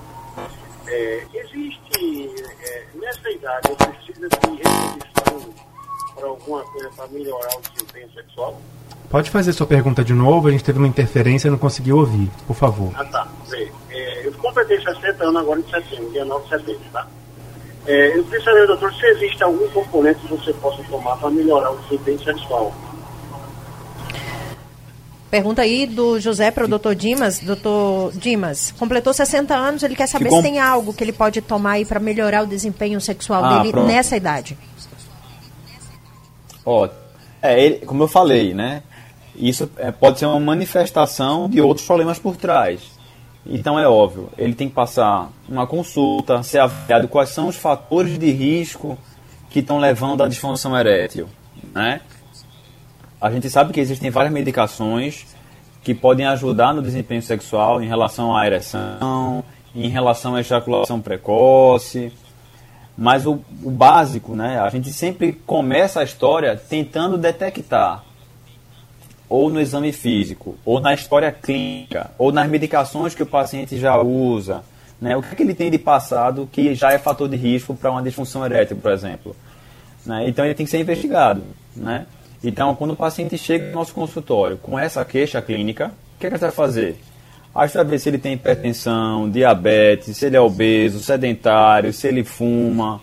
É, 0.88 1.26
existe, 1.34 2.34
é, 2.62 2.84
nessa 2.94 3.30
idade, 3.30 3.68
eu 3.68 3.76
preciso 3.76 4.28
de 4.28 4.62
reposição 4.62 5.54
para 6.16 6.26
alguma 6.26 6.62
coisa 6.64 6.90
para 6.96 7.06
melhorar 7.08 7.56
o 7.56 7.61
desempenho 7.61 8.11
sexual? 8.12 8.61
Pode 9.11 9.30
fazer 9.30 9.52
sua 9.52 9.66
pergunta 9.66 10.02
de 10.02 10.12
novo, 10.12 10.49
a 10.49 10.50
gente 10.50 10.64
teve 10.64 10.78
uma 10.78 10.88
interferência 10.88 11.46
e 11.46 11.50
não 11.50 11.58
conseguiu 11.58 11.99
ouvir, 11.99 12.28
por 12.46 12.56
favor. 12.56 12.92
Ah, 12.96 13.04
tá. 13.04 13.28
É, 13.90 14.26
eu 14.26 14.32
completei 14.32 14.80
60 14.80 15.23
anos 15.23 15.37
agora 15.37 15.61
em 15.61 15.70
setembro, 15.70 16.11
dia 16.11 16.25
9 16.25 16.42
de 16.42 16.49
setembro, 16.49 16.80
tá? 16.92 17.06
É, 17.87 18.18
eu 18.18 18.25
queria 18.25 18.42
saber, 18.42 18.66
doutor, 18.66 18.92
se 18.94 19.06
existe 19.06 19.42
algum 19.44 19.68
componente 19.68 20.18
que 20.20 20.28
você 20.28 20.52
possa 20.54 20.82
tomar 20.85 21.16
para 21.18 21.30
melhorar 21.30 21.70
o 21.70 21.76
desempenho 21.82 22.18
sexual. 22.25 22.75
Pergunta 25.30 25.62
aí 25.62 25.87
do 25.87 26.18
José 26.18 26.50
para 26.50 26.64
o 26.64 26.68
doutor 26.68 26.94
Dimas. 26.94 27.38
Doutor 27.40 28.12
Dimas, 28.12 28.73
completou 28.78 29.12
60 29.12 29.54
anos, 29.54 29.82
ele 29.82 29.94
quer 29.94 30.06
saber 30.06 30.30
se 30.30 30.42
tem 30.42 30.58
algo 30.58 30.92
que 30.92 31.04
ele 31.04 31.12
pode 31.12 31.40
tomar 31.40 31.73
aí 31.73 31.85
para 31.85 32.00
melhorar 32.00 32.42
o 32.42 32.46
desempenho 32.46 33.00
sexual 33.00 33.44
ah, 33.44 33.58
dele 33.58 33.70
pronto. 33.70 33.87
nessa 33.87 34.16
idade. 34.16 34.56
Ó, 36.66 36.88
é, 37.40 37.64
ele, 37.64 37.87
como 37.87 38.02
eu 38.02 38.08
falei, 38.08 38.52
né? 38.52 38.82
Isso 39.35 39.70
é, 39.78 39.90
pode 39.90 40.18
ser 40.18 40.26
uma 40.26 40.40
manifestação 40.40 41.49
de 41.49 41.61
outros 41.61 41.87
problemas 41.87 42.18
por 42.18 42.37
trás. 42.37 42.80
Então 43.46 43.78
é 43.78 43.88
óbvio, 43.88 44.28
ele 44.37 44.54
tem 44.54 44.68
que 44.68 44.75
passar 44.75 45.30
uma 45.49 45.66
consulta, 45.66 46.42
ser 46.42 46.58
avaliado 46.58 47.06
quais 47.06 47.28
são 47.30 47.46
os 47.46 47.56
fatores 47.56 48.18
de 48.18 48.30
risco 48.32 48.99
que 49.49 49.61
estão 49.61 49.78
levando 49.78 50.25
à 50.25 50.28
disfunção 50.28 50.76
erétil, 50.76 51.28
né? 51.73 52.00
a 53.20 53.30
gente 53.30 53.49
sabe 53.49 53.73
que 53.73 53.80
existem 53.80 54.11
várias 54.11 54.32
medicações 54.32 55.26
que 55.82 55.94
podem 55.94 56.26
ajudar 56.26 56.75
no 56.75 56.82
desempenho 56.82 57.23
sexual 57.23 57.82
em 57.82 57.87
relação 57.87 58.37
à 58.37 58.46
ereção, 58.46 59.42
em 59.75 59.88
relação 59.88 60.35
à 60.35 60.40
ejaculação 60.40 61.00
precoce. 61.00 62.12
Mas 62.96 63.26
o, 63.26 63.40
o 63.62 63.70
básico, 63.70 64.34
né? 64.34 64.58
A 64.58 64.70
gente 64.70 64.92
sempre 64.92 65.32
começa 65.32 66.00
a 66.00 66.04
história 66.04 66.56
tentando 66.56 67.18
detectar 67.18 68.04
ou 69.28 69.50
no 69.50 69.60
exame 69.60 69.92
físico, 69.92 70.56
ou 70.64 70.80
na 70.80 70.94
história 70.94 71.32
clínica, 71.32 72.10
ou 72.16 72.30
nas 72.30 72.48
medicações 72.48 73.14
que 73.14 73.22
o 73.22 73.26
paciente 73.26 73.76
já 73.76 74.00
usa, 74.00 74.62
né? 75.00 75.16
O 75.16 75.22
que, 75.22 75.32
é 75.32 75.34
que 75.34 75.42
ele 75.42 75.54
tem 75.54 75.70
de 75.70 75.78
passado 75.78 76.48
que 76.50 76.74
já 76.74 76.92
é 76.92 76.98
fator 76.98 77.28
de 77.28 77.36
risco 77.36 77.74
para 77.74 77.90
uma 77.90 78.02
disfunção 78.02 78.44
erétil, 78.44 78.76
por 78.76 78.92
exemplo. 78.92 79.36
Né? 80.04 80.28
Então 80.28 80.44
ele 80.44 80.54
tem 80.54 80.64
que 80.64 80.70
ser 80.70 80.78
investigado, 80.78 81.42
né? 81.74 82.06
Então, 82.42 82.74
quando 82.76 82.92
o 82.92 82.96
paciente 82.96 83.36
chega 83.36 83.66
no 83.66 83.72
nosso 83.72 83.92
consultório 83.92 84.56
com 84.58 84.78
essa 84.78 85.04
queixa 85.04 85.42
clínica, 85.42 85.92
o 86.16 86.20
que, 86.20 86.26
é 86.26 86.30
que 86.30 86.36
gente 86.36 86.40
vai 86.42 86.50
fazer? 86.52 86.96
A 87.56 87.66
gente 87.66 87.76
vai 87.76 87.84
ver 87.86 87.98
se 87.98 88.10
ele 88.10 88.18
tem 88.18 88.34
hipertensão, 88.34 89.30
diabetes, 89.30 90.14
se 90.14 90.26
ele 90.26 90.36
é 90.36 90.40
obeso, 90.40 91.00
sedentário, 91.00 91.90
se 91.90 92.06
ele 92.06 92.22
fuma, 92.22 93.00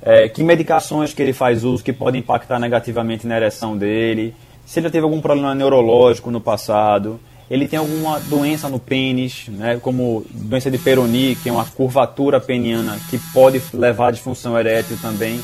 é, 0.00 0.28
que 0.28 0.44
medicações 0.44 1.12
que 1.12 1.20
ele 1.20 1.32
faz 1.32 1.64
uso 1.64 1.82
que 1.82 1.92
podem 1.92 2.20
impactar 2.20 2.60
negativamente 2.60 3.26
na 3.26 3.36
ereção 3.36 3.76
dele, 3.76 4.32
se 4.64 4.78
ele 4.78 4.90
teve 4.90 5.02
algum 5.02 5.20
problema 5.20 5.56
neurológico 5.56 6.30
no 6.30 6.40
passado, 6.40 7.18
ele 7.50 7.66
tem 7.66 7.76
alguma 7.76 8.20
doença 8.20 8.68
no 8.68 8.78
pênis, 8.78 9.48
né, 9.48 9.76
como 9.82 10.24
doença 10.30 10.70
de 10.70 10.78
Peyronie, 10.78 11.34
que 11.34 11.48
é 11.48 11.52
uma 11.52 11.64
curvatura 11.64 12.40
peniana 12.40 12.96
que 13.10 13.18
pode 13.32 13.60
levar 13.72 14.08
à 14.08 14.10
disfunção 14.12 14.56
erétil 14.56 14.96
também. 15.02 15.40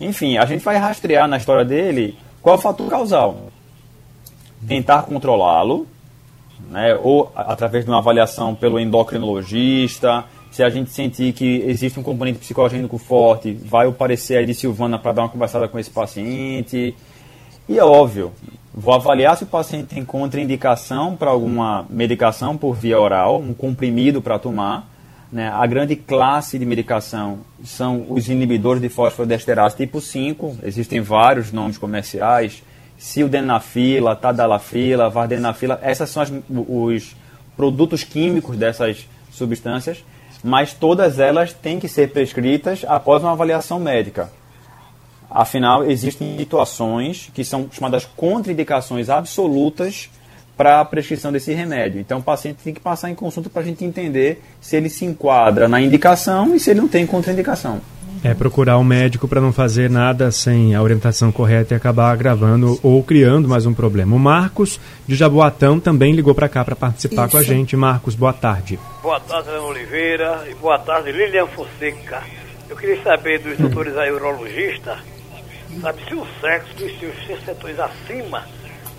Enfim, 0.00 0.38
a 0.38 0.46
gente 0.46 0.64
vai 0.64 0.76
rastrear 0.76 1.26
na 1.26 1.36
história 1.38 1.64
dele 1.64 2.16
qual 2.40 2.54
é 2.54 2.58
o 2.58 2.62
fator 2.62 2.88
causal? 2.88 3.48
Tentar 4.68 5.02
controlá-lo, 5.02 5.88
né, 6.70 6.94
ou 7.02 7.30
através 7.34 7.84
de 7.84 7.90
uma 7.90 7.98
avaliação 7.98 8.54
pelo 8.54 8.78
endocrinologista. 8.78 10.24
Se 10.50 10.62
a 10.62 10.70
gente 10.70 10.90
sentir 10.90 11.32
que 11.32 11.62
existe 11.66 12.00
um 12.00 12.02
componente 12.02 12.38
psicogênico 12.38 12.98
forte, 12.98 13.52
vai 13.52 13.86
o 13.86 13.92
parecer 13.92 14.38
aí 14.38 14.46
de 14.46 14.54
Silvana 14.54 14.98
para 14.98 15.12
dar 15.12 15.22
uma 15.22 15.28
conversada 15.28 15.68
com 15.68 15.78
esse 15.78 15.90
paciente. 15.90 16.94
E 17.68 17.78
é 17.78 17.84
óbvio, 17.84 18.32
vou 18.74 18.94
avaliar 18.94 19.36
se 19.36 19.44
o 19.44 19.46
paciente 19.46 19.88
tem 19.88 20.04
contraindicação 20.04 21.14
para 21.14 21.30
alguma 21.30 21.84
medicação 21.90 22.56
por 22.56 22.74
via 22.74 22.98
oral, 22.98 23.40
um 23.40 23.52
comprimido 23.52 24.22
para 24.22 24.38
tomar. 24.38 24.88
Né? 25.30 25.48
A 25.48 25.66
grande 25.66 25.94
classe 25.94 26.58
de 26.58 26.64
medicação 26.64 27.40
são 27.62 28.06
os 28.08 28.28
inibidores 28.28 28.80
de 28.80 28.88
fosfodiesterase 28.88 29.76
tipo 29.76 30.00
5, 30.00 30.58
existem 30.62 31.00
vários 31.00 31.52
nomes 31.52 31.76
comerciais, 31.76 32.62
sildenafila, 32.98 34.16
tadalafila, 34.16 35.08
vardenafila, 35.08 35.78
essas 35.82 36.10
são 36.10 36.22
as, 36.22 36.32
os 36.50 37.16
produtos 37.56 38.02
químicos 38.02 38.56
dessas 38.56 39.08
substâncias, 39.30 40.04
mas 40.42 40.72
todas 40.72 41.18
elas 41.18 41.52
têm 41.52 41.78
que 41.78 41.88
ser 41.88 42.10
prescritas 42.10 42.84
após 42.86 43.22
uma 43.22 43.32
avaliação 43.32 43.78
médica. 43.78 44.30
Afinal, 45.30 45.84
existem 45.84 46.36
situações 46.38 47.30
que 47.34 47.44
são 47.44 47.68
chamadas 47.70 48.04
contraindicações 48.16 49.08
absolutas 49.08 50.10
para 50.56 50.80
a 50.80 50.84
prescrição 50.84 51.30
desse 51.30 51.52
remédio. 51.52 52.00
Então 52.00 52.18
o 52.18 52.22
paciente 52.22 52.58
tem 52.64 52.74
que 52.74 52.80
passar 52.80 53.10
em 53.10 53.14
consulta 53.14 53.48
para 53.48 53.62
a 53.62 53.64
gente 53.64 53.84
entender 53.84 54.42
se 54.60 54.74
ele 54.74 54.88
se 54.88 55.04
enquadra 55.04 55.68
na 55.68 55.80
indicação 55.80 56.54
e 56.54 56.58
se 56.58 56.70
ele 56.70 56.80
não 56.80 56.88
tem 56.88 57.06
contraindicação. 57.06 57.80
É 58.22 58.34
procurar 58.34 58.78
um 58.78 58.84
médico 58.84 59.28
para 59.28 59.40
não 59.40 59.52
fazer 59.52 59.88
nada 59.88 60.30
sem 60.32 60.74
a 60.74 60.82
orientação 60.82 61.30
correta 61.30 61.72
e 61.72 61.76
acabar 61.76 62.10
agravando 62.10 62.78
ou 62.82 63.02
criando 63.02 63.48
mais 63.48 63.64
um 63.64 63.72
problema. 63.72 64.16
O 64.16 64.18
Marcos, 64.18 64.80
de 65.06 65.14
Jaboatão, 65.14 65.78
também 65.78 66.12
ligou 66.12 66.34
para 66.34 66.48
cá 66.48 66.64
para 66.64 66.74
participar 66.74 67.24
Isso. 67.24 67.30
com 67.30 67.36
a 67.38 67.42
gente. 67.42 67.76
Marcos, 67.76 68.14
boa 68.14 68.32
tarde. 68.32 68.78
Boa 69.02 69.20
tarde, 69.20 69.48
Ana 69.50 69.62
Oliveira, 69.62 70.44
e 70.50 70.54
boa 70.54 70.78
tarde, 70.78 71.12
Lilian 71.12 71.46
Fonseca. 71.46 72.22
Eu 72.68 72.76
queria 72.76 73.02
saber 73.02 73.38
dos 73.38 73.56
doutores 73.56 73.96
aí 73.96 74.10
urologistas, 74.10 74.98
sabe, 75.80 76.04
se 76.06 76.14
o 76.14 76.26
sexo 76.40 76.74
dos 76.76 76.98
seus 76.98 77.44
setores 77.44 77.78
acima 77.78 78.44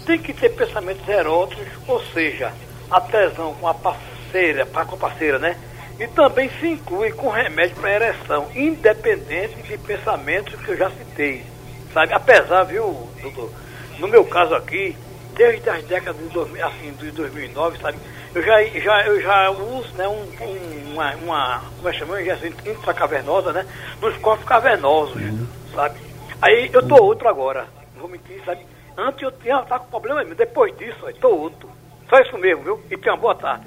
tem 0.05 0.17
que 0.17 0.33
ter 0.33 0.49
pensamentos 0.49 1.07
eróticos, 1.07 1.67
ou 1.87 2.01
seja, 2.13 2.51
a 2.89 2.99
tesão 3.01 3.53
com 3.59 3.67
a 3.67 3.73
parceira, 3.73 4.65
com 4.65 4.79
a 4.79 4.97
parceira, 4.97 5.37
né? 5.37 5.55
E 5.99 6.07
também 6.07 6.49
se 6.59 6.67
inclui 6.67 7.11
com 7.11 7.29
remédio 7.29 7.75
para 7.75 7.91
ereção, 7.91 8.49
independente 8.55 9.61
de 9.63 9.77
pensamentos 9.77 10.55
que 10.61 10.69
eu 10.69 10.77
já 10.77 10.89
citei. 10.91 11.45
Sabe? 11.93 12.13
Apesar, 12.13 12.63
viu, 12.63 13.09
doutor? 13.21 13.51
No 13.97 14.07
meu 14.07 14.23
caso 14.23 14.55
aqui, 14.55 14.95
desde 15.35 15.69
as 15.69 15.83
décadas 15.83 16.21
de, 16.21 16.29
2000, 16.29 16.67
assim, 16.67 16.91
de 16.93 17.11
2009, 17.11 17.79
sabe? 17.79 17.97
Eu 18.33 18.41
já, 18.43 18.63
já, 18.63 19.07
eu 19.07 19.21
já 19.21 19.49
uso 19.49 19.93
né, 19.95 20.07
um, 20.07 20.21
um, 20.41 20.93
uma, 20.93 21.15
uma, 21.15 21.63
como 21.75 21.89
é 21.89 21.91
que 21.91 21.97
chama? 21.99 22.21
Injeção 22.21 22.47
intracavernosa, 22.47 23.51
né? 23.51 23.65
Nos 24.01 24.15
corpos 24.17 24.45
cavernosos, 24.45 25.15
uhum. 25.15 25.47
sabe? 25.73 25.99
Aí 26.41 26.69
eu 26.71 26.87
tô 26.87 27.03
outro 27.03 27.27
agora, 27.27 27.67
não 27.95 28.01
vou 28.01 28.09
mentir, 28.09 28.41
sabe? 28.45 28.65
Antes 28.97 29.21
eu 29.21 29.31
tinha, 29.31 29.61
tá 29.63 29.79
com 29.79 29.87
problema 29.89 30.19
mesmo. 30.19 30.35
Depois 30.35 30.77
disso, 30.77 31.09
estou 31.09 31.37
outro. 31.37 31.69
Só 32.09 32.19
isso 32.19 32.37
mesmo, 32.37 32.63
viu? 32.63 32.81
E 32.89 32.97
tenha 32.97 33.15
uma 33.15 33.21
boa 33.21 33.35
tarde. 33.35 33.65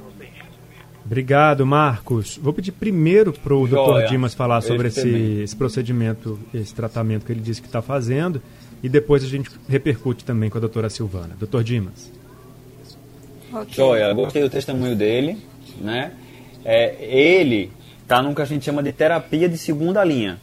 Obrigado, 1.12 1.66
Marcos. 1.66 2.38
Vou 2.38 2.54
pedir 2.54 2.73
primeiro 2.73 3.35
para 3.35 3.54
o 3.54 3.69
Dr. 3.69 4.09
Dimas 4.09 4.33
falar 4.33 4.62
sobre 4.62 4.88
esse, 4.88 5.42
esse, 5.42 5.54
procedimento, 5.54 6.40
esse 6.54 6.75
tratamento 6.75 7.26
que 7.26 7.33
ele 7.33 7.42
disse 7.42 7.61
que 7.61 7.66
está 7.66 7.83
fazendo, 7.83 8.40
e 8.83 8.88
depois 8.88 9.23
a 9.23 9.26
gente 9.26 9.50
repercute 9.69 10.25
também 10.25 10.49
com 10.49 10.57
a 10.57 10.61
doutora 10.62 10.88
Silvana. 10.88 11.37
Doutor 11.38 11.62
Dimas. 11.62 12.11
Okay. 13.52 13.75
Joia, 13.75 14.11
gostei 14.14 14.40
do 14.40 14.49
testemunho 14.49 14.97
dele. 14.97 15.37
Né? 15.78 16.12
É, 16.64 16.97
ele 17.04 17.71
está 18.00 18.23
no 18.23 18.35
que 18.35 18.40
a 18.40 18.47
gente 18.47 18.64
chama 18.64 18.83
de 18.83 18.90
terapia 18.90 19.50
de 19.50 19.59
segunda 19.59 20.02
linha. 20.02 20.40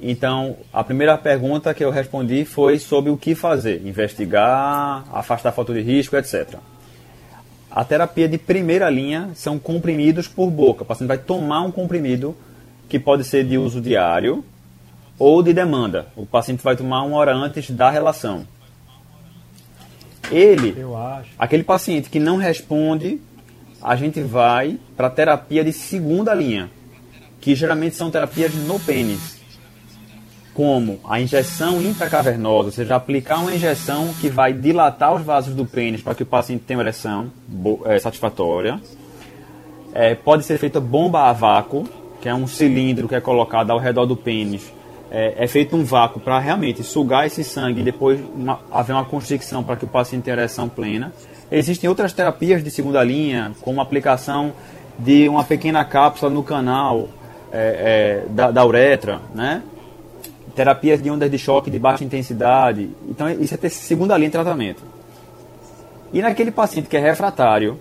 Então, 0.00 0.56
a 0.72 0.84
primeira 0.84 1.18
pergunta 1.18 1.74
que 1.74 1.84
eu 1.84 1.90
respondi 1.90 2.44
foi 2.44 2.78
sobre 2.78 3.10
o 3.10 3.16
que 3.16 3.34
fazer: 3.34 3.84
investigar, 3.84 5.04
afastar 5.12 5.50
fator 5.50 5.74
de 5.74 5.82
risco, 5.82 6.14
etc. 6.14 6.60
A 7.74 7.84
terapia 7.84 8.28
de 8.28 8.38
primeira 8.38 8.88
linha 8.88 9.30
são 9.34 9.58
comprimidos 9.58 10.28
por 10.28 10.48
boca. 10.48 10.84
O 10.84 10.86
paciente 10.86 11.08
vai 11.08 11.18
tomar 11.18 11.62
um 11.62 11.72
comprimido 11.72 12.36
que 12.88 13.00
pode 13.00 13.24
ser 13.24 13.44
de 13.44 13.58
uso 13.58 13.80
diário 13.80 14.44
ou 15.18 15.42
de 15.42 15.52
demanda. 15.52 16.06
O 16.14 16.24
paciente 16.24 16.62
vai 16.62 16.76
tomar 16.76 17.02
uma 17.02 17.16
hora 17.16 17.34
antes 17.34 17.68
da 17.72 17.90
relação. 17.90 18.46
Ele, 20.30 20.76
aquele 21.36 21.64
paciente 21.64 22.08
que 22.08 22.20
não 22.20 22.36
responde, 22.36 23.20
a 23.82 23.96
gente 23.96 24.20
vai 24.20 24.78
para 24.96 25.10
terapia 25.10 25.64
de 25.64 25.72
segunda 25.72 26.32
linha, 26.32 26.70
que 27.40 27.56
geralmente 27.56 27.96
são 27.96 28.08
terapias 28.08 28.54
no 28.54 28.78
pênis, 28.78 29.40
como 30.54 31.00
a 31.04 31.20
injeção 31.20 31.82
intracavernosa, 31.82 32.66
ou 32.66 32.72
seja, 32.72 32.94
aplicar 32.94 33.40
uma 33.40 33.54
injeção 33.54 34.14
que 34.20 34.28
vai 34.28 34.52
dilatar 34.52 35.14
os 35.14 35.22
vasos 35.22 35.54
do 35.54 35.66
pênis 35.66 36.00
para 36.00 36.14
que 36.14 36.22
o 36.22 36.26
paciente 36.26 36.62
tenha 36.64 36.78
uma 36.78 36.84
ereção 36.84 37.30
é, 37.84 37.98
satisfatória. 37.98 38.80
É, 39.92 40.14
pode 40.14 40.44
ser 40.44 40.58
feita 40.58 40.80
bomba 40.80 41.28
a 41.28 41.32
vácuo, 41.32 41.88
que 42.20 42.28
é 42.28 42.34
um 42.34 42.46
cilindro 42.46 43.08
que 43.08 43.14
é 43.14 43.20
colocado 43.20 43.70
ao 43.70 43.78
redor 43.78 44.06
do 44.06 44.16
pênis 44.16 44.72
é, 45.14 45.44
é 45.44 45.46
feito 45.46 45.76
um 45.76 45.84
vácuo 45.84 46.18
para 46.18 46.40
realmente 46.40 46.82
sugar 46.82 47.24
esse 47.24 47.44
sangue 47.44 47.80
e 47.80 47.84
depois 47.84 48.20
uma, 48.34 48.58
haver 48.72 48.94
uma 48.94 49.04
constricção 49.04 49.62
para 49.62 49.76
que 49.76 49.84
o 49.84 49.88
paciente 49.88 50.24
tenha 50.24 50.36
ereção 50.36 50.68
plena. 50.68 51.12
Existem 51.52 51.88
outras 51.88 52.12
terapias 52.12 52.64
de 52.64 52.70
segunda 52.70 53.02
linha, 53.04 53.52
como 53.60 53.78
a 53.78 53.84
aplicação 53.84 54.52
de 54.98 55.28
uma 55.28 55.44
pequena 55.44 55.84
cápsula 55.84 56.32
no 56.32 56.42
canal 56.42 57.08
é, 57.52 58.24
é, 58.26 58.28
da, 58.28 58.50
da, 58.50 58.66
uretra, 58.66 59.20
né? 59.32 59.62
Terapias 60.54 61.02
de 61.02 61.10
ondas 61.10 61.30
de 61.30 61.38
choque 61.38 61.70
de 61.70 61.78
baixa 61.78 62.04
intensidade. 62.04 62.90
Então, 63.08 63.28
isso 63.30 63.54
é 63.60 63.68
segunda 63.68 64.16
linha 64.16 64.28
de 64.28 64.32
tratamento. 64.32 64.82
E 66.12 66.22
naquele 66.22 66.50
paciente 66.50 66.88
que 66.88 66.96
é 66.96 67.00
refratário 67.00 67.78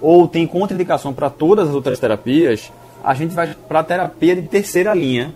ou 0.00 0.26
tem 0.26 0.46
contraindicação 0.46 1.12
para 1.12 1.30
todas 1.30 1.68
as 1.68 1.74
outras 1.74 1.98
terapias, 2.00 2.72
a 3.04 3.14
gente 3.14 3.34
vai 3.34 3.54
para 3.68 3.80
a 3.80 3.84
terapia 3.84 4.34
de 4.34 4.42
terceira 4.42 4.92
linha, 4.92 5.32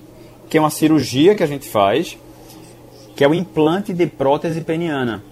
que 0.51 0.59
é 0.59 0.61
uma 0.61 0.71
cirurgia 0.71 1.35
que 1.37 1.43
a 1.43 1.47
gente 1.47 1.69
faz, 1.69 2.19
que 3.15 3.23
é 3.23 3.29
o 3.29 3.35
implante 3.35 3.93
de 3.93 4.07
prótese 4.07 4.61
peniana. 4.61 5.23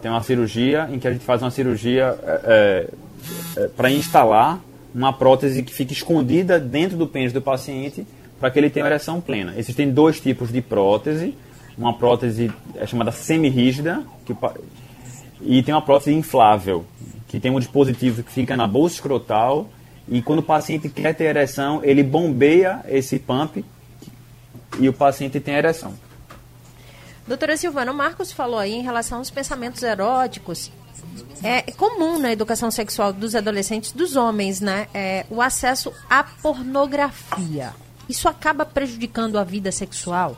Tem 0.00 0.10
uma 0.10 0.22
cirurgia 0.22 0.88
em 0.90 0.98
que 0.98 1.06
a 1.06 1.12
gente 1.12 1.24
faz 1.24 1.42
uma 1.42 1.50
cirurgia 1.50 2.18
é, 2.22 2.88
é, 3.56 3.62
é 3.64 3.68
para 3.68 3.90
instalar 3.90 4.60
uma 4.94 5.12
prótese 5.12 5.62
que 5.62 5.72
fica 5.72 5.92
escondida 5.92 6.58
dentro 6.58 6.96
do 6.96 7.06
pênis 7.06 7.32
do 7.32 7.42
paciente 7.42 8.06
para 8.44 8.50
que 8.50 8.58
ele 8.58 8.68
tenha 8.68 8.84
ereção 8.84 9.22
plena. 9.22 9.54
Existem 9.56 9.90
dois 9.90 10.20
tipos 10.20 10.52
de 10.52 10.60
prótese. 10.60 11.34
Uma 11.78 11.96
prótese 11.96 12.52
é 12.74 12.86
chamada 12.86 13.10
semi-rígida 13.10 14.04
e 15.40 15.62
tem 15.62 15.74
uma 15.74 15.80
prótese 15.80 16.12
inflável, 16.12 16.84
que 17.26 17.40
tem 17.40 17.50
um 17.50 17.58
dispositivo 17.58 18.22
que 18.22 18.30
fica 18.30 18.54
na 18.54 18.66
bolsa 18.66 18.96
escrotal 18.96 19.70
e 20.06 20.20
quando 20.20 20.40
o 20.40 20.42
paciente 20.42 20.90
quer 20.90 21.14
ter 21.14 21.24
ereção, 21.24 21.80
ele 21.82 22.02
bombeia 22.02 22.84
esse 22.86 23.18
pump 23.18 23.64
e 24.78 24.90
o 24.90 24.92
paciente 24.92 25.40
tem 25.40 25.54
ereção. 25.54 25.94
Doutora 27.26 27.56
Silvana, 27.56 27.92
o 27.92 27.94
Marcos 27.94 28.30
falou 28.30 28.58
aí 28.58 28.74
em 28.74 28.82
relação 28.82 29.20
aos 29.20 29.30
pensamentos 29.30 29.82
eróticos. 29.82 30.70
É 31.42 31.62
comum 31.72 32.18
na 32.18 32.30
educação 32.30 32.70
sexual 32.70 33.10
dos 33.10 33.34
adolescentes, 33.34 33.90
dos 33.92 34.16
homens, 34.16 34.60
né? 34.60 34.86
É, 34.92 35.24
o 35.30 35.40
acesso 35.40 35.90
à 36.10 36.22
pornografia. 36.22 37.72
Isso 38.08 38.28
acaba 38.28 38.64
prejudicando 38.64 39.38
a 39.38 39.44
vida 39.44 39.72
sexual? 39.72 40.36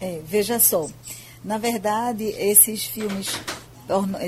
É, 0.00 0.20
veja 0.24 0.58
só. 0.58 0.88
Na 1.44 1.58
verdade, 1.58 2.24
esses 2.24 2.84
filmes 2.84 3.28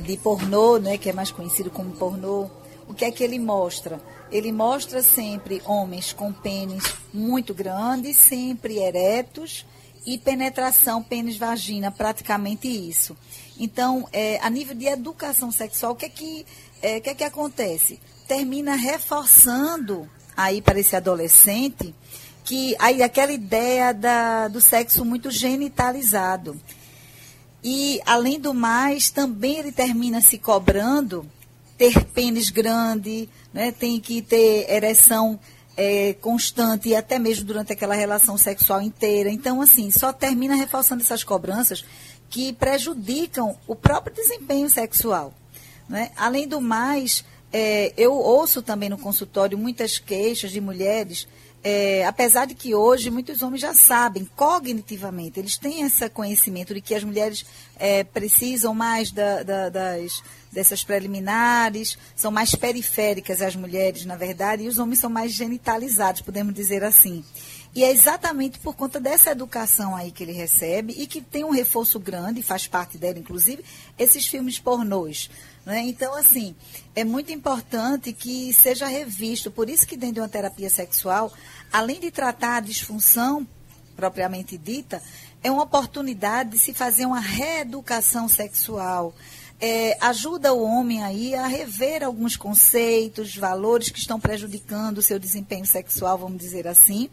de 0.04 0.16
pornô, 0.16 0.78
né, 0.78 0.98
que 0.98 1.10
é 1.10 1.12
mais 1.12 1.30
conhecido 1.30 1.70
como 1.70 1.92
pornô, 1.92 2.50
o 2.88 2.94
que 2.94 3.04
é 3.04 3.10
que 3.10 3.22
ele 3.22 3.38
mostra? 3.38 4.00
ele 4.32 4.50
mostra 4.50 5.02
sempre 5.02 5.60
homens 5.66 6.12
com 6.12 6.32
pênis 6.32 6.94
muito 7.12 7.52
grandes, 7.52 8.16
sempre 8.16 8.78
eretos, 8.78 9.66
e 10.04 10.18
penetração 10.18 11.00
pênis-vagina, 11.00 11.92
praticamente 11.92 12.66
isso. 12.66 13.16
Então, 13.56 14.08
é, 14.12 14.40
a 14.42 14.50
nível 14.50 14.74
de 14.74 14.86
educação 14.86 15.52
sexual, 15.52 15.92
o 15.92 15.94
que 15.94 16.06
é 16.06 16.08
que, 16.08 16.46
é, 16.80 16.98
que, 16.98 17.10
é 17.10 17.14
que 17.14 17.22
acontece? 17.22 18.00
Termina 18.26 18.74
reforçando 18.74 20.10
aí 20.36 20.60
para 20.62 20.78
esse 20.80 20.96
adolescente 20.96 21.94
que 22.44 22.74
aí 22.78 23.02
aquela 23.02 23.32
ideia 23.32 23.94
da, 23.94 24.48
do 24.48 24.60
sexo 24.60 25.04
muito 25.04 25.30
genitalizado. 25.30 26.60
E, 27.62 28.00
além 28.04 28.40
do 28.40 28.52
mais, 28.52 29.10
também 29.10 29.58
ele 29.58 29.70
termina 29.70 30.20
se 30.20 30.36
cobrando 30.38 31.24
ter 31.78 32.04
pênis 32.06 32.50
grande, 32.50 33.28
né, 33.52 33.72
tem 33.72 33.98
que 34.00 34.22
ter 34.22 34.70
ereção 34.70 35.38
é, 35.76 36.12
constante 36.14 36.88
e 36.88 36.96
até 36.96 37.18
mesmo 37.18 37.44
durante 37.44 37.72
aquela 37.72 37.94
relação 37.94 38.36
sexual 38.36 38.80
inteira. 38.80 39.30
Então, 39.30 39.60
assim, 39.60 39.90
só 39.90 40.12
termina 40.12 40.54
reforçando 40.54 41.02
essas 41.02 41.24
cobranças 41.24 41.84
que 42.28 42.52
prejudicam 42.52 43.56
o 43.66 43.74
próprio 43.74 44.14
desempenho 44.14 44.68
sexual. 44.68 45.32
Né? 45.88 46.10
Além 46.16 46.46
do 46.46 46.60
mais, 46.60 47.24
é, 47.52 47.92
eu 47.96 48.12
ouço 48.14 48.62
também 48.62 48.88
no 48.88 48.98
consultório 48.98 49.58
muitas 49.58 49.98
queixas 49.98 50.50
de 50.50 50.60
mulheres 50.60 51.26
é, 51.64 52.04
apesar 52.04 52.46
de 52.46 52.54
que 52.54 52.74
hoje 52.74 53.08
muitos 53.08 53.40
homens 53.40 53.60
já 53.60 53.72
sabem 53.72 54.28
cognitivamente, 54.34 55.38
eles 55.38 55.56
têm 55.56 55.82
esse 55.82 56.08
conhecimento 56.08 56.74
de 56.74 56.80
que 56.80 56.94
as 56.94 57.04
mulheres 57.04 57.46
é, 57.78 58.02
precisam 58.02 58.74
mais 58.74 59.12
da, 59.12 59.44
da, 59.44 59.68
das, 59.68 60.22
dessas 60.50 60.82
preliminares, 60.82 61.96
são 62.16 62.32
mais 62.32 62.54
periféricas 62.56 63.40
as 63.40 63.54
mulheres, 63.54 64.04
na 64.04 64.16
verdade, 64.16 64.64
e 64.64 64.68
os 64.68 64.78
homens 64.78 64.98
são 64.98 65.08
mais 65.08 65.32
genitalizados, 65.32 66.20
podemos 66.20 66.52
dizer 66.52 66.82
assim. 66.82 67.24
E 67.74 67.84
é 67.84 67.90
exatamente 67.90 68.58
por 68.58 68.74
conta 68.74 69.00
dessa 69.00 69.30
educação 69.30 69.96
aí 69.96 70.10
que 70.10 70.22
ele 70.22 70.32
recebe 70.32 70.94
e 70.98 71.06
que 71.06 71.22
tem 71.22 71.44
um 71.44 71.50
reforço 71.50 71.98
grande, 71.98 72.42
faz 72.42 72.66
parte 72.66 72.98
dela, 72.98 73.18
inclusive, 73.18 73.64
esses 73.96 74.26
filmes 74.26 74.58
pornôs. 74.58 75.30
Né? 75.64 75.80
Então, 75.82 76.14
assim, 76.14 76.54
é 76.94 77.04
muito 77.04 77.32
importante 77.32 78.12
que 78.12 78.52
seja 78.52 78.86
revisto. 78.86 79.50
Por 79.50 79.68
isso 79.68 79.86
que 79.86 79.96
dentro 79.96 80.16
de 80.16 80.20
uma 80.20 80.28
terapia 80.28 80.68
sexual, 80.68 81.32
além 81.72 82.00
de 82.00 82.10
tratar 82.10 82.56
a 82.56 82.60
disfunção 82.60 83.46
propriamente 83.94 84.58
dita, 84.58 85.02
é 85.42 85.50
uma 85.50 85.62
oportunidade 85.62 86.50
de 86.50 86.58
se 86.58 86.72
fazer 86.72 87.06
uma 87.06 87.20
reeducação 87.20 88.28
sexual. 88.28 89.14
É, 89.60 89.96
ajuda 90.00 90.52
o 90.52 90.62
homem 90.62 91.04
aí 91.04 91.34
a 91.36 91.46
rever 91.46 92.02
alguns 92.02 92.36
conceitos, 92.36 93.36
valores 93.36 93.90
que 93.90 93.98
estão 93.98 94.18
prejudicando 94.18 94.98
o 94.98 95.02
seu 95.02 95.20
desempenho 95.20 95.64
sexual, 95.64 96.18
vamos 96.18 96.38
dizer 96.38 96.66
assim, 96.66 97.08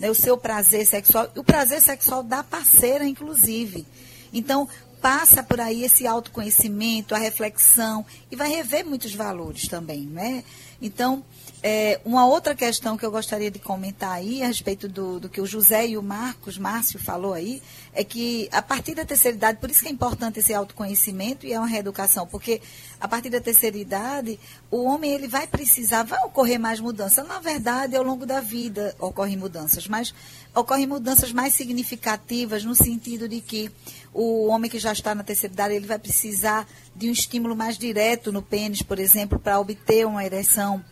né, 0.00 0.10
o 0.10 0.14
seu 0.14 0.36
prazer 0.36 0.84
sexual, 0.84 1.30
o 1.36 1.44
prazer 1.44 1.80
sexual 1.80 2.24
da 2.24 2.42
parceira, 2.42 3.06
inclusive. 3.06 3.86
Então, 4.32 4.68
passa 5.02 5.42
por 5.42 5.60
aí 5.60 5.82
esse 5.82 6.06
autoconhecimento, 6.06 7.12
a 7.12 7.18
reflexão 7.18 8.06
e 8.30 8.36
vai 8.36 8.48
rever 8.48 8.86
muitos 8.86 9.12
valores 9.12 9.66
também, 9.66 10.06
né? 10.06 10.44
Então, 10.80 11.24
é, 11.62 12.00
uma 12.04 12.26
outra 12.26 12.56
questão 12.56 12.96
que 12.96 13.06
eu 13.06 13.10
gostaria 13.10 13.50
de 13.50 13.60
comentar 13.60 14.10
aí 14.10 14.42
a 14.42 14.48
respeito 14.48 14.88
do, 14.88 15.20
do 15.20 15.28
que 15.28 15.40
o 15.40 15.46
José 15.46 15.86
e 15.86 15.96
o 15.96 16.02
Marcos, 16.02 16.58
Márcio 16.58 16.98
falou 16.98 17.32
aí, 17.34 17.62
é 17.92 18.02
que 18.02 18.48
a 18.50 18.60
partir 18.60 18.94
da 18.94 19.04
terceira 19.04 19.36
idade, 19.36 19.60
por 19.60 19.70
isso 19.70 19.80
que 19.80 19.88
é 19.88 19.92
importante 19.92 20.40
esse 20.40 20.52
autoconhecimento 20.52 21.46
e 21.46 21.52
é 21.52 21.58
uma 21.58 21.68
reeducação, 21.68 22.26
porque 22.26 22.60
a 23.00 23.06
partir 23.06 23.30
da 23.30 23.40
terceira 23.40 23.78
idade, 23.78 24.40
o 24.72 24.82
homem 24.82 25.12
ele 25.12 25.28
vai 25.28 25.46
precisar, 25.46 26.02
vai 26.02 26.18
ocorrer 26.24 26.58
mais 26.58 26.80
mudanças. 26.80 27.26
Na 27.28 27.38
verdade, 27.38 27.94
ao 27.94 28.02
longo 28.02 28.26
da 28.26 28.40
vida 28.40 28.96
ocorrem 28.98 29.36
mudanças, 29.36 29.86
mas 29.86 30.12
ocorrem 30.52 30.86
mudanças 30.86 31.32
mais 31.32 31.54
significativas 31.54 32.64
no 32.64 32.74
sentido 32.74 33.28
de 33.28 33.40
que 33.40 33.70
o 34.12 34.46
homem 34.48 34.70
que 34.70 34.78
já 34.78 34.92
está 34.92 35.14
na 35.14 35.22
terceira 35.22 35.54
idade, 35.54 35.74
ele 35.74 35.86
vai 35.86 35.98
precisar 35.98 36.66
de 36.94 37.08
um 37.08 37.12
estímulo 37.12 37.56
mais 37.56 37.78
direto 37.78 38.30
no 38.30 38.42
pênis, 38.42 38.82
por 38.82 38.98
exemplo, 38.98 39.38
para 39.38 39.58
obter 39.58 40.06
uma 40.06 40.24
ereção 40.24 40.84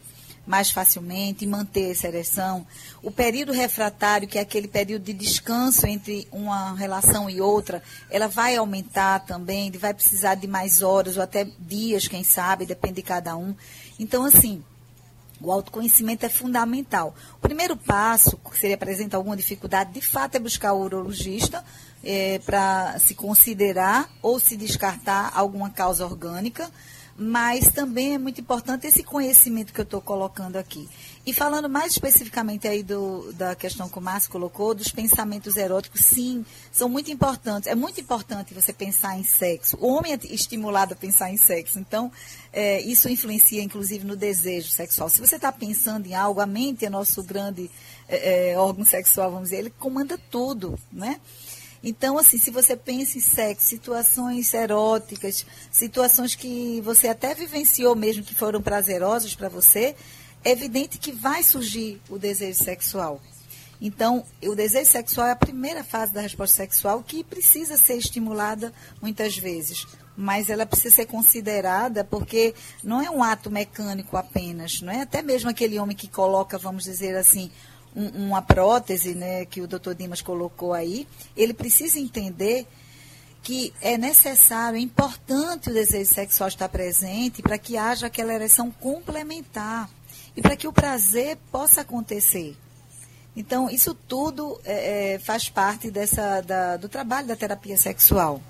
mais 0.47 0.71
facilmente 0.71 1.45
e 1.45 1.47
manter 1.47 1.91
essa 1.91 2.09
ereção. 2.09 2.67
O 3.03 3.11
período 3.11 3.53
refratário, 3.53 4.27
que 4.27 4.39
é 4.39 4.41
aquele 4.41 4.67
período 4.67 5.05
de 5.05 5.13
descanso 5.13 5.87
entre 5.87 6.27
uma 6.33 6.75
relação 6.75 7.29
e 7.31 7.41
outra, 7.41 7.83
ela 8.11 8.27
vai 8.27 8.57
aumentar 8.57 9.21
também, 9.21 9.69
ele 9.69 9.79
vai 9.79 9.95
precisar 9.95 10.35
de 10.35 10.49
mais 10.49 10.83
horas 10.83 11.17
ou 11.17 11.23
até 11.23 11.45
dias, 11.59 12.09
quem 12.09 12.25
sabe, 12.25 12.67
depende 12.67 12.97
de 12.97 13.03
cada 13.03 13.37
um. 13.37 13.55
Então, 13.99 14.25
assim, 14.25 14.65
o 15.41 15.53
autoconhecimento 15.53 16.27
é 16.27 16.29
fundamental. 16.29 17.15
O 17.37 17.41
primeiro 17.41 17.77
passo, 17.77 18.39
se 18.53 18.67
ele 18.67 18.75
apresenta 18.75 19.17
alguma 19.17 19.37
dificuldade, 19.37 19.93
de 19.93 20.01
fato, 20.01 20.35
é 20.35 20.39
buscar 20.39 20.73
o 20.73 20.83
urologista 20.83 21.65
é, 22.03 22.39
para 22.41 22.99
se 22.99 23.15
considerar 23.15 24.11
ou 24.23 24.41
se 24.41 24.57
descartar 24.57 25.33
alguma 25.35 25.71
causa 25.71 26.05
orgânica, 26.05 26.71
mas 27.23 27.69
também 27.69 28.15
é 28.15 28.19
muito 28.19 28.41
importante 28.41 28.87
esse 28.87 29.03
conhecimento 29.03 29.75
que 29.75 29.81
eu 29.81 29.85
estou 29.85 30.01
colocando 30.01 30.57
aqui. 30.57 30.89
E 31.27 31.35
falando 31.35 31.69
mais 31.69 31.93
especificamente 31.93 32.67
aí 32.67 32.83
do, 32.83 33.31
da 33.35 33.55
questão 33.55 33.91
que 33.91 33.99
o 33.99 34.01
Márcio 34.01 34.31
colocou, 34.31 34.75
dos 34.75 34.89
pensamentos 34.89 35.55
eróticos, 35.57 36.01
sim, 36.01 36.47
são 36.73 36.89
muito 36.89 37.11
importantes. 37.11 37.69
É 37.69 37.75
muito 37.75 38.01
importante 38.01 38.55
você 38.55 38.73
pensar 38.73 39.19
em 39.19 39.23
sexo. 39.23 39.77
O 39.79 39.89
homem 39.89 40.15
é 40.15 40.19
estimulado 40.33 40.95
a 40.95 40.97
pensar 40.97 41.31
em 41.31 41.37
sexo. 41.37 41.79
Então, 41.79 42.11
é, 42.51 42.81
isso 42.81 43.07
influencia, 43.07 43.63
inclusive, 43.63 44.07
no 44.07 44.17
desejo 44.17 44.71
sexual. 44.71 45.11
Se 45.11 45.21
você 45.21 45.37
está 45.37 45.53
pensando 45.53 46.07
em 46.07 46.15
algo, 46.15 46.41
a 46.41 46.47
mente 46.47 46.87
é 46.87 46.91
nosso 46.91 47.23
grande 47.23 47.71
é, 48.09 48.53
é, 48.53 48.59
órgão 48.59 48.87
sexual, 48.87 49.31
vamos 49.31 49.51
dizer, 49.51 49.59
ele 49.59 49.71
comanda 49.79 50.19
tudo, 50.31 50.79
né? 50.91 51.21
Então, 51.83 52.19
assim, 52.19 52.39
se 52.39 52.51
você 52.51 52.77
pensa 52.77 53.17
em 53.17 53.23
sexo, 53.23 53.67
situações 53.67 54.53
eróticas, 54.53 55.47
situações 55.71 56.35
que 56.35 56.81
você 56.83 57.09
até 57.09 57.35
vivenciou 57.35 57.97
mesmo, 57.97 58.23
que 58.23 58.35
foram 58.35 58.61
prazerosas 58.61 59.35
para 59.35 59.49
você, 59.49 59.97
é 60.45 60.51
evidente 60.51 60.99
que 60.99 61.13
vai 61.13 61.43
surgir 61.43 62.01
o 62.09 62.19
desejo 62.19 62.63
sexual. 62.63 63.21
Então, 63.81 64.25
o 64.45 64.55
desejo 64.55 64.91
sexual 64.91 65.27
é 65.29 65.31
a 65.31 65.37
primeira 65.37 65.83
fase 65.83 66.13
da 66.13 66.21
resposta 66.21 66.57
sexual 66.57 67.03
que 67.03 67.25
precisa 67.25 67.79
ser 67.79 67.95
estimulada 67.95 68.75
muitas 69.01 69.39
vezes. 69.39 69.87
Mas 70.15 70.51
ela 70.51 70.67
precisa 70.67 70.97
ser 70.97 71.07
considerada 71.07 72.05
porque 72.05 72.55
não 72.85 73.01
é 73.01 73.11
um 73.11 73.23
ato 73.23 73.51
mecânico 73.51 74.19
apenas, 74.19 74.83
não 74.83 74.93
é? 74.93 75.01
Até 75.01 75.23
mesmo 75.23 75.49
aquele 75.49 75.79
homem 75.79 75.97
que 75.97 76.09
coloca, 76.09 76.59
vamos 76.59 76.85
dizer 76.85 77.17
assim, 77.17 77.51
um, 77.95 78.27
uma 78.27 78.43
prótese, 78.43 79.15
né, 79.15 79.45
que 79.45 79.61
o 79.61 79.67
doutor 79.67 79.95
Dimas 79.95 80.23
colocou 80.23 80.73
aí, 80.73 81.07
ele 81.37 81.53
precisa 81.53 81.99
entender 81.99 82.67
que 83.43 83.73
é 83.81 83.97
necessário, 83.97 84.77
é 84.77 84.81
importante 84.81 85.71
o 85.71 85.73
desejo 85.73 86.13
sexual 86.13 86.49
estar 86.49 86.69
presente 86.69 87.43
para 87.43 87.59
que 87.59 87.77
haja 87.77 88.07
aquela 88.07 88.35
ereção 88.35 88.71
complementar 88.71 89.89
e 90.37 90.43
para 90.43 90.57
que 90.57 90.69
o 90.69 90.73
prazer 90.73 91.39
possa 91.51 91.81
acontecer. 91.81 92.57
Então, 93.35 93.71
isso 93.71 93.95
tudo 93.95 94.61
é, 94.65 95.15
é, 95.15 95.19
faz 95.19 95.49
parte 95.49 95.91
dessa, 95.91 96.41
da, 96.43 96.77
do 96.77 96.89
trabalho 96.89 97.29
da 97.29 97.37
terapia 97.37 97.77
sexual. 97.77 98.41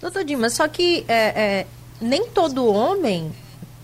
Doutor 0.00 0.24
Dimas, 0.24 0.54
só 0.54 0.66
que 0.66 1.04
é, 1.06 1.14
é, 1.14 1.66
nem 2.00 2.28
todo 2.30 2.66
homem 2.66 3.32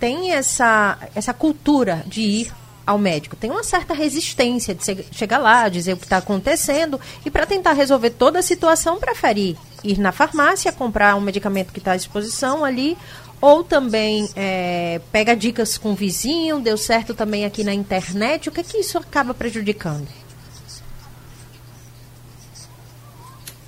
tem 0.00 0.32
essa, 0.32 0.98
essa 1.14 1.34
cultura 1.34 2.02
de 2.06 2.20
ir 2.20 2.54
ao 2.86 2.98
médico. 2.98 3.36
Tem 3.36 3.50
uma 3.50 3.62
certa 3.62 3.94
resistência 3.94 4.74
de 4.74 5.06
chegar 5.12 5.38
lá, 5.38 5.68
dizer 5.68 5.94
o 5.94 5.96
que 5.96 6.04
está 6.04 6.18
acontecendo 6.18 7.00
e 7.24 7.30
para 7.30 7.46
tentar 7.46 7.72
resolver 7.72 8.10
toda 8.10 8.38
a 8.38 8.42
situação, 8.42 8.98
prefere 8.98 9.56
ir 9.82 9.98
na 9.98 10.12
farmácia, 10.12 10.72
comprar 10.72 11.14
um 11.14 11.20
medicamento 11.20 11.72
que 11.72 11.78
está 11.78 11.92
à 11.92 11.96
disposição 11.96 12.64
ali 12.64 12.96
ou 13.40 13.62
também 13.62 14.28
é, 14.34 15.00
pega 15.12 15.36
dicas 15.36 15.76
com 15.76 15.92
o 15.92 15.94
vizinho, 15.94 16.60
deu 16.60 16.78
certo 16.78 17.14
também 17.14 17.44
aqui 17.44 17.62
na 17.62 17.74
internet. 17.74 18.48
O 18.48 18.52
que 18.52 18.60
é 18.60 18.64
que 18.64 18.78
isso 18.78 18.96
acaba 18.96 19.34
prejudicando? 19.34 20.08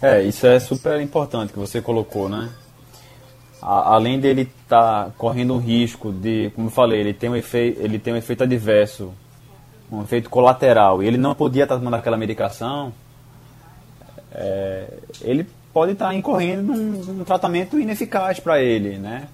É, 0.00 0.22
isso 0.22 0.46
é 0.46 0.58
super 0.60 1.00
importante 1.00 1.52
que 1.52 1.58
você 1.58 1.80
colocou, 1.80 2.28
né? 2.28 2.50
A, 3.66 3.94
além 3.94 4.20
dele 4.20 4.42
estar 4.62 5.06
tá 5.06 5.10
correndo 5.18 5.54
um 5.54 5.58
risco 5.58 6.12
de, 6.12 6.52
como 6.54 6.68
eu 6.68 6.70
falei, 6.70 7.00
ele 7.00 7.12
tem 7.12 7.28
um 7.28 7.34
efeito, 7.34 7.80
ele 7.82 7.98
tem 7.98 8.14
um 8.14 8.16
efeito 8.16 8.44
adverso, 8.44 9.12
um 9.90 10.02
efeito 10.02 10.30
colateral, 10.30 11.02
e 11.02 11.06
ele 11.08 11.18
não 11.18 11.34
podia 11.34 11.64
estar 11.64 11.74
tá 11.74 11.80
tomando 11.80 11.94
aquela 11.94 12.16
medicação, 12.16 12.92
é, 14.32 14.86
ele 15.20 15.44
pode 15.72 15.92
estar 15.92 16.08
tá 16.08 16.14
incorrendo 16.14 16.62
num, 16.62 17.02
num 17.14 17.24
tratamento 17.24 17.76
ineficaz 17.78 18.38
para 18.38 18.62
ele, 18.62 18.98
né? 18.98 19.26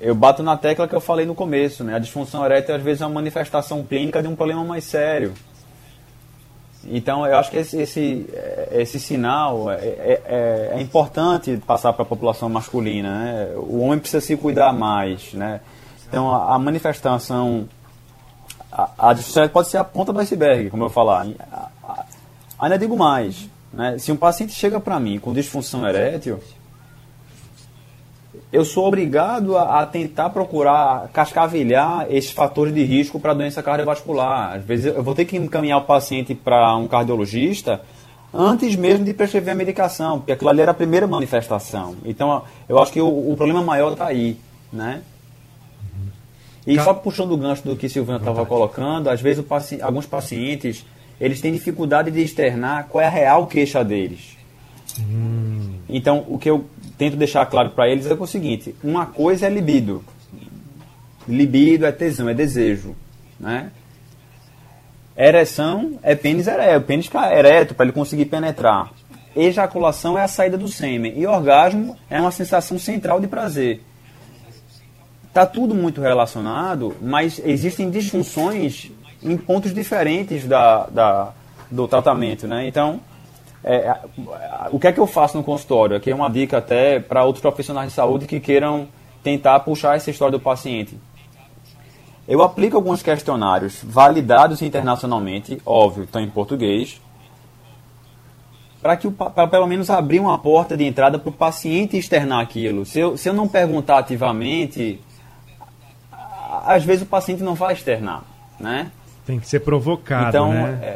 eu 0.00 0.14
bato 0.14 0.42
na 0.42 0.56
tecla 0.56 0.86
que 0.86 0.94
eu 0.94 1.00
falei 1.00 1.24
no 1.24 1.34
começo, 1.34 1.82
né? 1.82 1.94
A 1.94 1.98
disfunção 1.98 2.44
erétil 2.44 2.74
às 2.74 2.82
vezes 2.82 3.00
é 3.00 3.06
uma 3.06 3.14
manifestação 3.14 3.82
clínica 3.82 4.22
de 4.22 4.28
um 4.28 4.36
problema 4.36 4.62
mais 4.62 4.84
sério. 4.84 5.32
Então 6.84 7.26
eu 7.26 7.36
acho 7.36 7.50
que 7.50 7.58
esse, 7.58 7.78
esse, 7.78 8.26
esse 8.72 8.98
sinal 8.98 9.70
é, 9.70 9.74
é, 9.74 10.22
é, 10.24 10.72
é 10.76 10.80
importante 10.80 11.56
passar 11.66 11.92
para 11.92 12.02
a 12.02 12.06
população 12.06 12.48
masculina. 12.48 13.08
Né? 13.08 13.52
O 13.56 13.80
homem 13.80 13.98
precisa 13.98 14.20
se 14.20 14.36
cuidar 14.36 14.72
mais. 14.72 15.34
Né? 15.34 15.60
Então 16.08 16.34
a, 16.34 16.54
a 16.54 16.58
manifestação, 16.58 17.68
a, 18.72 19.10
a 19.10 19.48
pode 19.48 19.68
ser 19.68 19.78
a 19.78 19.84
ponta 19.84 20.12
do 20.12 20.20
iceberg, 20.20 20.70
como 20.70 20.84
eu 20.84 20.90
falar. 20.90 21.26
Ainda 22.58 22.78
digo 22.78 22.96
mais. 22.96 23.48
Né? 23.72 23.98
Se 23.98 24.10
um 24.10 24.16
paciente 24.16 24.52
chega 24.52 24.80
para 24.80 24.98
mim 24.98 25.18
com 25.18 25.32
disfunção 25.32 25.86
erétil, 25.86 26.40
eu 28.52 28.64
sou 28.64 28.86
obrigado 28.86 29.56
a, 29.56 29.80
a, 29.80 29.86
tentar 29.86 30.30
procurar 30.30 31.08
cascavelhar 31.12 32.06
esses 32.10 32.32
fatores 32.32 32.74
de 32.74 32.82
risco 32.82 33.20
para 33.20 33.32
doença 33.32 33.62
cardiovascular. 33.62 34.54
Às 34.54 34.64
vezes 34.64 34.86
eu 34.86 35.02
vou 35.02 35.14
ter 35.14 35.24
que 35.24 35.36
encaminhar 35.36 35.78
o 35.78 35.84
paciente 35.84 36.34
para 36.34 36.76
um 36.76 36.88
cardiologista 36.88 37.80
antes 38.32 38.74
mesmo 38.76 39.04
de 39.04 39.14
prescrever 39.14 39.52
a 39.52 39.56
medicação, 39.56 40.18
porque 40.18 40.32
aquilo 40.32 40.50
ali 40.50 40.60
era 40.60 40.72
a 40.72 40.74
primeira 40.74 41.06
manifestação. 41.06 41.96
Então 42.04 42.42
eu 42.68 42.78
acho 42.80 42.92
que 42.92 43.00
o, 43.00 43.32
o 43.32 43.36
problema 43.36 43.62
maior 43.62 43.92
está 43.92 44.06
aí, 44.06 44.36
né? 44.72 45.02
E 46.66 46.78
só 46.78 46.92
puxando 46.92 47.32
o 47.32 47.36
gancho 47.36 47.62
do 47.64 47.74
que 47.74 47.88
Silvana 47.88 48.18
estava 48.18 48.44
colocando, 48.44 49.08
às 49.08 49.20
vezes 49.20 49.44
paci 49.44 49.80
alguns 49.80 50.06
pacientes 50.06 50.84
eles 51.20 51.40
têm 51.40 51.52
dificuldade 51.52 52.10
de 52.10 52.20
externar 52.20 52.86
qual 52.88 53.02
é 53.02 53.06
a 53.06 53.10
real 53.10 53.46
queixa 53.46 53.84
deles. 53.84 54.36
Hum. 54.98 55.74
Então, 55.88 56.24
o 56.28 56.38
que 56.38 56.48
eu 56.48 56.64
tento 57.00 57.16
deixar 57.16 57.46
claro 57.46 57.70
para 57.70 57.88
eles 57.88 58.06
é, 58.06 58.12
o 58.12 58.26
seguinte: 58.26 58.74
uma 58.84 59.06
coisa 59.06 59.46
é 59.46 59.48
libido. 59.48 60.04
Libido 61.26 61.86
é 61.86 61.92
tesão, 61.92 62.28
é 62.28 62.34
desejo. 62.34 62.94
Né? 63.38 63.70
Ereção 65.16 65.98
é 66.02 66.14
pênis 66.14 66.46
ereto, 66.46 66.86
pênis 66.86 67.10
ereto 67.32 67.74
para 67.74 67.86
ele 67.86 67.92
conseguir 67.94 68.26
penetrar. 68.26 68.92
Ejaculação 69.34 70.18
é 70.18 70.24
a 70.24 70.28
saída 70.28 70.58
do 70.58 70.68
sêmen. 70.68 71.18
E 71.18 71.26
orgasmo 71.26 71.96
é 72.10 72.20
uma 72.20 72.30
sensação 72.30 72.78
central 72.78 73.18
de 73.18 73.26
prazer. 73.26 73.82
Está 75.26 75.46
tudo 75.46 75.74
muito 75.74 76.02
relacionado, 76.02 76.94
mas 77.00 77.40
existem 77.42 77.88
disfunções 77.88 78.90
em 79.22 79.38
pontos 79.38 79.72
diferentes 79.72 80.44
da, 80.46 80.86
da, 80.86 81.32
do 81.70 81.88
tratamento. 81.88 82.46
Né? 82.46 82.66
Então, 82.66 83.00
é, 83.62 83.96
o 84.70 84.78
que 84.78 84.86
é 84.86 84.92
que 84.92 85.00
eu 85.00 85.06
faço 85.06 85.36
no 85.36 85.44
consultório? 85.44 85.96
Aqui 85.96 86.10
é 86.10 86.14
uma 86.14 86.30
dica 86.30 86.58
até 86.58 86.98
para 86.98 87.24
outros 87.24 87.42
profissionais 87.42 87.88
de 87.88 87.94
saúde 87.94 88.26
que 88.26 88.40
queiram 88.40 88.88
tentar 89.22 89.60
puxar 89.60 89.96
essa 89.96 90.10
história 90.10 90.32
do 90.32 90.40
paciente. 90.40 90.98
Eu 92.26 92.42
aplico 92.42 92.76
alguns 92.76 93.02
questionários 93.02 93.80
validados 93.82 94.62
internacionalmente, 94.62 95.60
óbvio, 95.66 96.04
estão 96.04 96.22
em 96.22 96.30
português, 96.30 97.00
para 98.80 98.96
que 98.96 99.10
para 99.10 99.46
pelo 99.46 99.66
menos 99.66 99.90
abrir 99.90 100.20
uma 100.20 100.38
porta 100.38 100.76
de 100.76 100.84
entrada 100.84 101.18
para 101.18 101.28
o 101.28 101.32
paciente 101.32 101.98
externar 101.98 102.40
aquilo. 102.40 102.86
Se 102.86 102.98
eu, 102.98 103.16
se 103.16 103.28
eu 103.28 103.34
não 103.34 103.46
perguntar 103.46 103.98
ativamente, 103.98 105.00
às 106.64 106.82
vezes 106.84 107.02
o 107.02 107.06
paciente 107.06 107.42
não 107.42 107.54
vai 107.54 107.74
externar, 107.74 108.22
né? 108.58 108.90
Tem 109.30 109.38
que 109.38 109.46
ser 109.46 109.60
provocado, 109.60 110.28
então, 110.28 110.52
né? 110.52 110.80
É, 110.82 110.88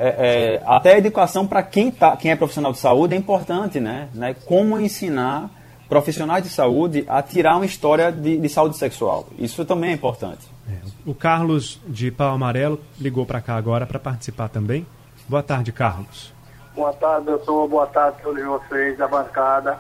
é, 0.59 0.63
até 0.67 0.95
a 0.95 0.99
educação 0.99 1.47
para 1.47 1.63
quem, 1.63 1.93
tá, 1.93 2.17
quem 2.17 2.33
é 2.33 2.37
profissional 2.37 2.73
de 2.73 2.79
saúde 2.79 3.15
é 3.15 3.17
importante, 3.17 3.79
né? 3.79 4.09
né? 4.13 4.35
Como 4.45 4.81
ensinar 4.81 5.49
profissionais 5.89 6.43
de 6.43 6.51
saúde 6.51 7.05
a 7.07 7.23
tirar 7.23 7.55
uma 7.55 7.65
história 7.65 8.11
de, 8.11 8.37
de 8.37 8.49
saúde 8.49 8.77
sexual. 8.77 9.29
Isso 9.39 9.65
também 9.65 9.91
é 9.91 9.93
importante. 9.93 10.49
É. 10.69 10.79
O 11.07 11.15
Carlos 11.15 11.81
de 11.87 12.11
Pau 12.11 12.35
Amarelo 12.35 12.81
ligou 13.01 13.25
para 13.25 13.41
cá 13.41 13.55
agora 13.55 13.87
para 13.87 14.01
participar 14.01 14.49
também. 14.49 14.85
Boa 15.29 15.43
tarde, 15.43 15.71
Carlos. 15.71 16.35
Boa 16.75 16.93
tarde, 16.93 17.27
doutor. 17.27 17.69
Boa 17.69 17.87
tarde 17.87 18.19
a 18.19 18.25
todos 18.25 18.43
vocês 18.43 18.99
da 18.99 19.07
bancada. 19.07 19.79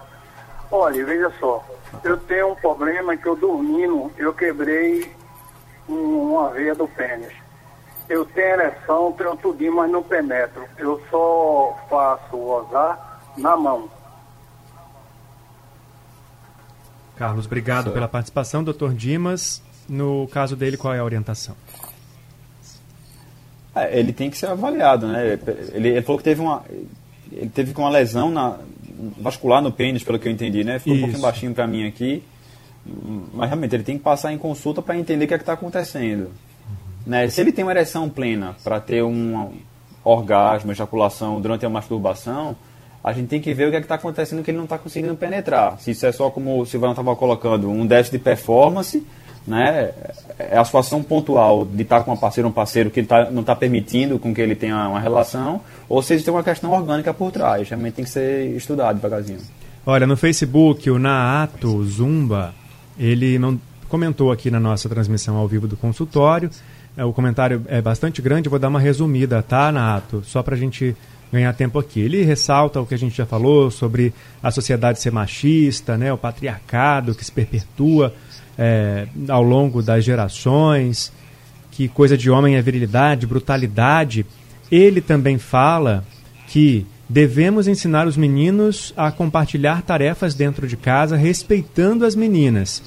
Olha, 0.70 1.04
veja 1.04 1.32
só. 1.40 1.64
Eu 2.04 2.16
tenho 2.18 2.52
um 2.52 2.54
problema 2.54 3.16
que 3.16 3.26
eu 3.26 3.34
dormindo, 3.34 4.12
eu 4.16 4.32
quebrei 4.32 5.10
uma 5.88 6.50
veia 6.50 6.72
do 6.76 6.86
pênis. 6.86 7.43
Eu 8.08 8.24
tenho 8.26 8.60
ereção, 8.60 9.12
tenho 9.12 9.36
tudinho, 9.36 9.76
mas 9.76 9.90
não 9.90 10.02
penetro. 10.02 10.66
Eu 10.76 11.02
só 11.10 11.76
faço 11.88 12.36
osar 12.36 13.20
na 13.36 13.56
mão. 13.56 13.88
Carlos, 17.16 17.46
obrigado 17.46 17.92
pela 17.92 18.08
participação. 18.08 18.62
Doutor 18.62 18.92
Dimas, 18.92 19.62
no 19.88 20.28
caso 20.28 20.56
dele, 20.56 20.76
qual 20.76 20.92
é 20.92 20.98
a 20.98 21.04
orientação? 21.04 21.56
É, 23.74 23.98
ele 23.98 24.12
tem 24.12 24.30
que 24.30 24.36
ser 24.36 24.46
avaliado, 24.46 25.06
né? 25.08 25.38
Ele, 25.72 25.88
ele, 25.88 26.02
falou 26.02 26.18
que 26.18 26.24
teve 26.24 26.40
uma, 26.40 26.62
ele 27.32 27.50
teve 27.50 27.72
com 27.72 27.82
uma 27.82 27.90
lesão 27.90 28.30
na, 28.30 28.58
vascular 29.18 29.60
no 29.60 29.72
pênis, 29.72 30.04
pelo 30.04 30.18
que 30.18 30.28
eu 30.28 30.32
entendi, 30.32 30.62
né? 30.62 30.78
Ficou 30.78 30.94
Isso. 30.94 31.02
um 31.02 31.06
pouquinho 31.06 31.22
baixinho 31.22 31.54
para 31.54 31.66
mim 31.66 31.86
aqui. 31.86 32.22
Mas 33.32 33.48
realmente 33.48 33.74
ele 33.74 33.82
tem 33.82 33.96
que 33.96 34.04
passar 34.04 34.32
em 34.32 34.38
consulta 34.38 34.82
para 34.82 34.96
entender 34.96 35.24
o 35.24 35.28
que 35.28 35.34
é 35.34 35.36
está 35.36 35.54
acontecendo. 35.54 36.30
Né? 37.06 37.28
Se 37.28 37.40
ele 37.40 37.52
tem 37.52 37.64
uma 37.64 37.72
ereção 37.72 38.08
plena 38.08 38.56
para 38.62 38.80
ter 38.80 39.02
um 39.02 39.52
orgasmo, 40.02 40.72
ejaculação 40.72 41.40
durante 41.40 41.64
a 41.64 41.68
masturbação, 41.68 42.56
a 43.02 43.12
gente 43.12 43.28
tem 43.28 43.40
que 43.40 43.52
ver 43.52 43.68
o 43.68 43.70
que 43.70 43.76
é 43.76 43.80
está 43.80 43.96
acontecendo 43.96 44.42
que 44.42 44.50
ele 44.50 44.56
não 44.56 44.64
está 44.64 44.78
conseguindo 44.78 45.14
penetrar. 45.14 45.78
Se 45.78 45.90
isso 45.90 46.06
é 46.06 46.12
só, 46.12 46.30
como 46.30 46.60
o 46.60 46.66
Silvano 46.66 46.92
estava 46.92 47.14
colocando, 47.14 47.68
um 47.70 47.86
déficit 47.86 48.18
de 48.18 48.24
performance, 48.24 49.06
né? 49.46 49.92
É 50.38 50.56
a 50.56 50.64
situação 50.64 51.02
pontual 51.02 51.66
de 51.66 51.82
estar 51.82 52.02
com 52.02 52.10
uma 52.10 52.16
parceira 52.16 52.46
ou 52.46 52.50
um 52.50 52.54
parceiro 52.54 52.90
que 52.90 53.02
tá, 53.02 53.30
não 53.30 53.42
está 53.42 53.54
permitindo 53.54 54.18
com 54.18 54.34
que 54.34 54.40
ele 54.40 54.54
tenha 54.54 54.88
uma 54.88 55.00
relação, 55.00 55.60
ou 55.86 56.02
se 56.02 56.14
existe 56.14 56.30
uma 56.30 56.42
questão 56.42 56.70
orgânica 56.72 57.12
por 57.12 57.30
trás. 57.30 57.68
Realmente 57.68 57.94
tem 57.94 58.04
que 58.04 58.10
ser 58.10 58.56
estudado 58.56 58.96
devagarzinho. 58.96 59.40
Olha, 59.86 60.06
no 60.06 60.16
Facebook, 60.16 60.90
o 60.90 60.98
Naato 60.98 61.84
Zumba, 61.84 62.54
ele 62.98 63.38
não 63.38 63.60
comentou 63.86 64.32
aqui 64.32 64.50
na 64.50 64.58
nossa 64.58 64.88
transmissão 64.88 65.36
ao 65.36 65.46
vivo 65.46 65.68
do 65.68 65.76
consultório. 65.76 66.48
É, 66.96 67.04
o 67.04 67.12
comentário 67.12 67.62
é 67.66 67.82
bastante 67.82 68.22
grande, 68.22 68.48
vou 68.48 68.58
dar 68.58 68.68
uma 68.68 68.78
resumida, 68.78 69.42
tá, 69.42 69.72
Naato? 69.72 70.22
Só 70.24 70.42
para 70.42 70.54
a 70.54 70.58
gente 70.58 70.96
ganhar 71.32 71.52
tempo 71.52 71.78
aqui. 71.78 72.00
Ele 72.00 72.22
ressalta 72.22 72.80
o 72.80 72.86
que 72.86 72.94
a 72.94 72.98
gente 72.98 73.16
já 73.16 73.26
falou 73.26 73.70
sobre 73.70 74.14
a 74.40 74.50
sociedade 74.50 75.00
ser 75.00 75.10
machista, 75.10 75.96
né, 75.98 76.12
o 76.12 76.18
patriarcado 76.18 77.14
que 77.14 77.24
se 77.24 77.32
perpetua 77.32 78.14
é, 78.56 79.08
ao 79.28 79.42
longo 79.42 79.82
das 79.82 80.04
gerações, 80.04 81.12
que 81.72 81.88
coisa 81.88 82.16
de 82.16 82.30
homem 82.30 82.54
é 82.54 82.62
virilidade, 82.62 83.26
brutalidade. 83.26 84.24
Ele 84.70 85.00
também 85.00 85.38
fala 85.38 86.04
que 86.46 86.86
devemos 87.08 87.66
ensinar 87.66 88.06
os 88.06 88.16
meninos 88.16 88.94
a 88.96 89.10
compartilhar 89.10 89.82
tarefas 89.82 90.34
dentro 90.34 90.68
de 90.68 90.76
casa, 90.76 91.16
respeitando 91.16 92.06
as 92.06 92.14
meninas. 92.14 92.82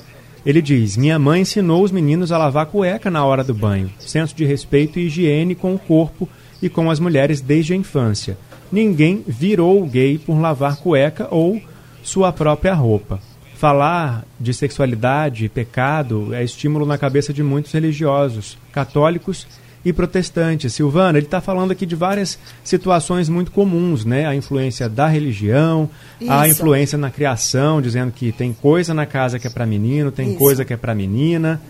Ele 0.47 0.62
diz: 0.62 0.95
Minha 0.95 1.19
mãe 1.19 1.41
ensinou 1.41 1.83
os 1.83 1.91
meninos 1.91 2.31
a 2.31 2.38
lavar 2.38 2.67
cueca 2.67 3.12
na 3.12 3.25
hora 3.25 3.43
do 3.43 3.53
banho, 3.53 3.91
senso 3.99 4.33
de 4.33 4.45
respeito 4.45 4.97
e 4.97 5.07
higiene 5.07 5.53
com 5.53 5.75
o 5.75 5.77
corpo 5.77 6.27
e 6.62 6.69
com 6.69 6.89
as 6.89 7.01
mulheres 7.01 7.41
desde 7.41 7.73
a 7.73 7.75
infância. 7.75 8.38
Ninguém 8.71 9.25
virou 9.27 9.86
gay 9.86 10.17
por 10.17 10.39
lavar 10.39 10.77
cueca 10.77 11.27
ou 11.29 11.62
sua 12.01 12.31
própria 12.31 12.73
roupa. 12.73 13.19
Falar 13.55 14.23
de 14.39 14.53
sexualidade 14.53 15.43
e 15.43 15.49
pecado 15.49 16.33
é 16.33 16.45
estímulo 16.45 16.86
na 16.86 16.97
cabeça 16.97 17.33
de 17.33 17.43
muitos 17.43 17.73
religiosos, 17.73 18.57
católicos 18.71 19.45
e 19.88 19.93
protestantes. 19.93 20.73
Silvana, 20.73 21.17
ele 21.17 21.28
está 21.28 21.39
falando 21.39 21.71
aqui 21.71 21.86
de 21.86 21.95
várias 21.95 22.38
situações 22.62 23.30
muito 23.30 23.52
comuns, 23.52 24.04
né? 24.04 24.26
A 24.26 24.36
influência 24.36 24.89
da 24.89 25.08
religião, 25.08 25.89
Isso. 26.19 26.30
a 26.30 26.45
influência 26.45 26.97
na 26.97 27.10
criação, 27.10 27.82
dizendo 27.82 28.12
que 28.12 28.34
tem 28.34 28.52
coisa 28.52 28.93
na 28.93 29.06
casa 29.06 29.39
que 29.39 29.47
é 29.47 29.50
para 29.50 29.65
menino, 29.65 30.12
tem 30.12 30.32
Isso. 30.32 30.38
coisa 30.38 30.65
que 30.65 30.73
é 30.73 30.78
para 30.78 30.93
menina. 30.93 31.62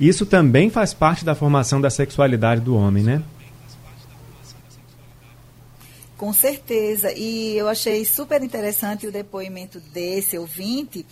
Isso 0.00 0.24
também 0.24 0.70
faz 0.70 0.94
parte 0.94 1.22
da 1.22 1.34
formação 1.34 1.78
da 1.78 1.90
sexualidade 1.90 2.62
do 2.62 2.74
homem, 2.74 3.02
né? 3.02 3.22
Com 6.16 6.32
certeza. 6.32 7.12
E 7.12 7.58
eu 7.58 7.68
achei 7.68 8.06
super 8.06 8.42
interessante 8.42 9.06
o 9.06 9.12
depoimento 9.12 9.78
desse 9.92 10.38
ouvinte, 10.38 11.04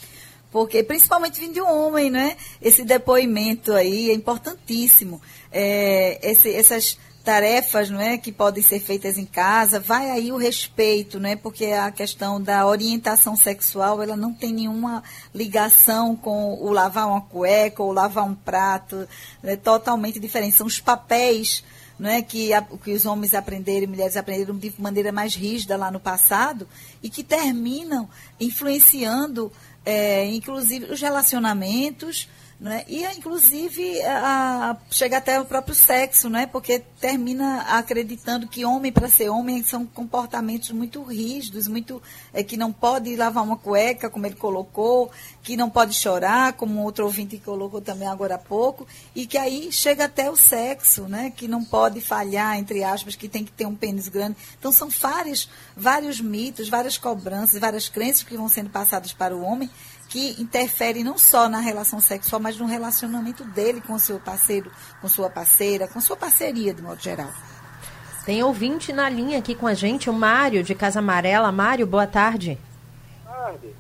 porque 0.54 0.84
principalmente 0.84 1.40
vindo 1.40 1.54
de 1.54 1.60
um 1.60 1.68
homem, 1.68 2.08
né? 2.12 2.36
Esse 2.62 2.84
depoimento 2.84 3.72
aí 3.72 4.08
é 4.08 4.14
importantíssimo. 4.14 5.20
É, 5.50 6.20
esse, 6.22 6.48
essas 6.54 6.96
tarefas 7.24 7.90
não 7.90 8.00
é, 8.00 8.16
que 8.16 8.30
podem 8.30 8.62
ser 8.62 8.78
feitas 8.78 9.18
em 9.18 9.24
casa, 9.24 9.80
vai 9.80 10.12
aí 10.12 10.30
o 10.30 10.36
respeito, 10.36 11.18
né? 11.18 11.34
Porque 11.34 11.64
a 11.66 11.90
questão 11.90 12.40
da 12.40 12.64
orientação 12.68 13.34
sexual, 13.34 14.00
ela 14.00 14.16
não 14.16 14.32
tem 14.32 14.52
nenhuma 14.52 15.02
ligação 15.34 16.14
com 16.14 16.54
o 16.54 16.70
lavar 16.70 17.08
uma 17.08 17.22
cueca 17.22 17.82
ou 17.82 17.90
lavar 17.90 18.24
um 18.24 18.36
prato, 18.36 19.08
é 19.42 19.56
totalmente 19.56 20.20
diferente. 20.20 20.54
São 20.54 20.68
os 20.68 20.78
papéis 20.78 21.64
não 21.98 22.10
é 22.10 22.22
que, 22.22 22.52
a, 22.52 22.60
que 22.62 22.92
os 22.92 23.06
homens 23.06 23.34
aprenderam 23.34 23.84
e 23.84 23.86
mulheres 23.86 24.16
aprenderam 24.16 24.56
de 24.56 24.74
maneira 24.78 25.12
mais 25.12 25.34
rígida 25.34 25.76
lá 25.76 25.90
no 25.90 26.00
passado 26.00 26.66
e 27.02 27.08
que 27.08 27.22
terminam 27.22 28.08
influenciando, 28.40 29.52
é, 29.84 30.26
inclusive, 30.26 30.86
os 30.86 31.00
relacionamentos, 31.00 32.28
né? 32.58 32.84
E, 32.88 33.04
inclusive, 33.04 34.00
a, 34.02 34.76
chega 34.90 35.18
até 35.18 35.40
o 35.40 35.44
próprio 35.44 35.74
sexo, 35.74 36.30
né? 36.30 36.46
porque 36.46 36.78
termina 37.00 37.62
acreditando 37.62 38.46
que 38.46 38.64
homem 38.64 38.92
para 38.92 39.08
ser 39.08 39.28
homem 39.28 39.62
são 39.64 39.84
comportamentos 39.84 40.70
muito 40.70 41.02
rígidos, 41.02 41.66
muito 41.66 42.00
é, 42.32 42.42
que 42.42 42.56
não 42.56 42.72
pode 42.72 43.14
lavar 43.16 43.42
uma 43.42 43.56
cueca, 43.56 44.08
como 44.08 44.26
ele 44.26 44.36
colocou, 44.36 45.10
que 45.42 45.56
não 45.56 45.68
pode 45.68 45.94
chorar, 45.94 46.52
como 46.52 46.82
outro 46.82 47.04
ouvinte 47.04 47.38
colocou 47.38 47.80
também 47.80 48.08
agora 48.08 48.36
há 48.36 48.38
pouco, 48.38 48.86
e 49.14 49.26
que 49.26 49.36
aí 49.36 49.72
chega 49.72 50.04
até 50.04 50.30
o 50.30 50.36
sexo, 50.36 51.08
né? 51.08 51.32
que 51.34 51.48
não 51.48 51.64
pode 51.64 52.00
falhar, 52.00 52.56
entre 52.56 52.84
aspas, 52.84 53.16
que 53.16 53.28
tem 53.28 53.44
que 53.44 53.52
ter 53.52 53.66
um 53.66 53.74
pênis 53.74 54.08
grande. 54.08 54.36
Então, 54.58 54.70
são 54.70 54.88
vários, 54.88 55.50
vários 55.76 56.20
mitos, 56.20 56.68
várias 56.68 56.96
cobranças, 56.96 57.60
várias 57.60 57.88
crenças 57.88 58.22
que 58.22 58.36
vão 58.36 58.48
sendo 58.48 58.70
passadas 58.70 59.12
para 59.12 59.36
o 59.36 59.42
homem 59.42 59.68
que 60.14 60.40
interfere 60.40 61.02
não 61.02 61.18
só 61.18 61.48
na 61.48 61.58
relação 61.58 61.98
sexual, 61.98 62.40
mas 62.40 62.56
no 62.56 62.66
relacionamento 62.66 63.42
dele 63.42 63.80
com 63.80 63.98
seu 63.98 64.20
parceiro, 64.20 64.70
com 65.00 65.08
sua 65.08 65.28
parceira, 65.28 65.88
com 65.88 66.00
sua 66.00 66.16
parceria, 66.16 66.72
de 66.72 66.80
modo 66.80 67.02
geral. 67.02 67.30
Tem 68.24 68.40
ouvinte 68.40 68.92
na 68.92 69.08
linha 69.08 69.40
aqui 69.40 69.56
com 69.56 69.66
a 69.66 69.74
gente, 69.74 70.08
o 70.08 70.12
Mário, 70.12 70.62
de 70.62 70.72
Casa 70.72 71.00
Amarela. 71.00 71.50
Mário, 71.50 71.84
boa 71.84 72.06
tarde. 72.06 72.56
Boa 73.24 73.36
tarde. 73.38 73.74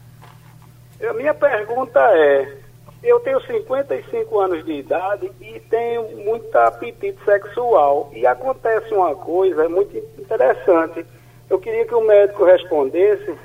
A 1.08 1.12
minha 1.12 1.32
pergunta 1.32 2.00
é, 2.00 2.58
eu 3.04 3.20
tenho 3.20 3.40
55 3.40 4.40
anos 4.40 4.64
de 4.64 4.72
idade 4.72 5.30
e 5.40 5.60
tenho 5.70 6.16
muito 6.24 6.52
apetite 6.56 7.24
sexual. 7.24 8.10
E 8.12 8.26
acontece 8.26 8.92
uma 8.92 9.14
coisa 9.14 9.68
muito 9.68 9.96
interessante. 10.18 11.06
Eu 11.48 11.60
queria 11.60 11.86
que 11.86 11.94
o 11.94 12.04
médico 12.04 12.44
respondesse. 12.44 13.38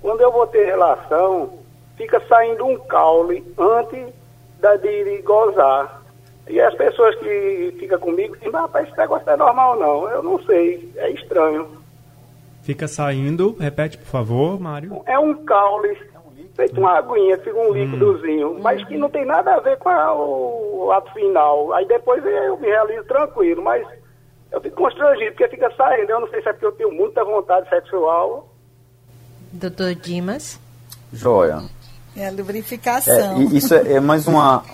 Quando 0.00 0.22
eu 0.22 0.32
vou 0.32 0.46
ter 0.46 0.64
relação, 0.64 1.59
fica 2.00 2.18
saindo 2.26 2.64
um 2.64 2.78
caule 2.78 3.44
antes 3.58 4.14
da, 4.58 4.74
de, 4.76 5.20
gozar. 5.20 6.00
E 6.48 6.58
as 6.58 6.74
pessoas 6.74 7.14
que 7.16 7.76
ficam 7.78 8.00
comigo 8.00 8.34
dizem, 8.36 8.52
rapaz, 8.52 8.88
esse 8.88 8.96
negócio 8.96 9.28
é 9.28 9.36
normal 9.36 9.78
não. 9.78 10.08
Eu 10.08 10.22
não 10.22 10.42
sei, 10.44 10.90
é 10.96 11.10
estranho. 11.10 11.68
Fica 12.62 12.88
saindo, 12.88 13.54
repete 13.60 13.98
por 13.98 14.06
favor, 14.06 14.58
Mário. 14.58 15.02
É 15.06 15.18
um 15.18 15.44
caule, 15.44 15.94
feito 16.56 16.80
uma 16.80 16.96
aguinha, 16.98 17.36
fica 17.38 17.58
um 17.58 17.68
hum. 17.68 17.72
líquidozinho, 17.72 18.52
hum. 18.52 18.60
mas 18.62 18.82
que 18.84 18.96
não 18.96 19.10
tem 19.10 19.26
nada 19.26 19.54
a 19.54 19.60
ver 19.60 19.76
com 19.76 19.90
a, 19.90 20.14
o, 20.14 20.86
o, 20.86 20.92
ato 20.92 21.12
final. 21.12 21.72
Aí 21.74 21.86
depois 21.86 22.24
eu 22.24 22.56
me 22.56 22.66
realizo 22.66 23.04
tranquilo, 23.04 23.62
mas 23.62 23.86
eu 24.50 24.60
fico 24.60 24.76
constrangido, 24.76 25.32
porque 25.32 25.48
fica 25.48 25.70
saindo. 25.76 26.10
Eu 26.10 26.20
não 26.20 26.28
sei 26.30 26.42
se 26.42 26.48
é 26.48 26.52
porque 26.52 26.66
eu 26.66 26.72
tenho 26.72 26.92
muita 26.92 27.22
vontade 27.24 27.68
sexual. 27.68 28.48
Doutor 29.52 29.94
Dimas? 29.94 30.58
Joia. 31.12 31.62
É 32.16 32.26
a 32.26 32.30
lubrificação. 32.30 33.40
É, 33.40 33.44
isso 33.56 33.74
é, 33.74 33.94
é, 33.94 34.00
mais 34.00 34.26
uma 34.26 34.64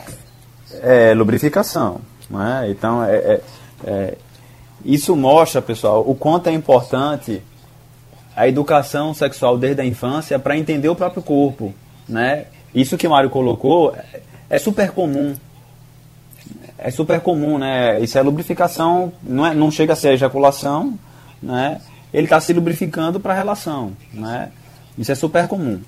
é, 0.83 1.15
lubrificação. 1.15 2.01
Né? 2.31 2.69
Então, 2.71 3.05
é, 3.05 3.17
é, 3.17 3.41
é, 3.85 4.19
isso 4.85 5.15
mostra, 5.15 5.61
pessoal, 5.61 6.05
o 6.07 6.15
quanto 6.15 6.49
é 6.49 6.53
importante 6.53 7.43
a 8.35 8.47
educação 8.47 9.15
sexual 9.15 9.57
desde 9.57 9.81
a 9.81 9.85
infância 9.85 10.39
para 10.39 10.57
entender 10.57 10.89
o 10.89 10.97
próprio 10.97 11.23
corpo. 11.23 11.75
Né? 12.09 12.47
Isso 12.75 12.97
que 12.97 13.07
o 13.07 13.11
Mário 13.11 13.31
colocou 13.31 13.95
é, 13.95 14.21
é 14.51 14.59
super 14.59 14.91
comum. 14.91 15.35
É 16.79 16.91
super 16.91 17.21
comum, 17.21 17.59
né? 17.59 17.99
Isso 18.01 18.19
é 18.19 18.23
lubrificação, 18.23 19.13
não, 19.23 19.47
é, 19.47 19.55
não 19.55 19.71
chega 19.71 19.95
a 19.95 19.97
ser 19.97 20.13
ejaculação, 20.13 20.97
né? 21.43 21.81
Ele 22.13 22.25
está 22.25 22.39
se 22.39 22.53
lubrificando 22.53 23.19
para 23.19 23.33
a 23.33 23.37
relação, 23.37 23.93
né? 24.13 24.51
Isso 24.97 25.11
é 25.11 25.15
super 25.15 25.49
comum. 25.49 25.81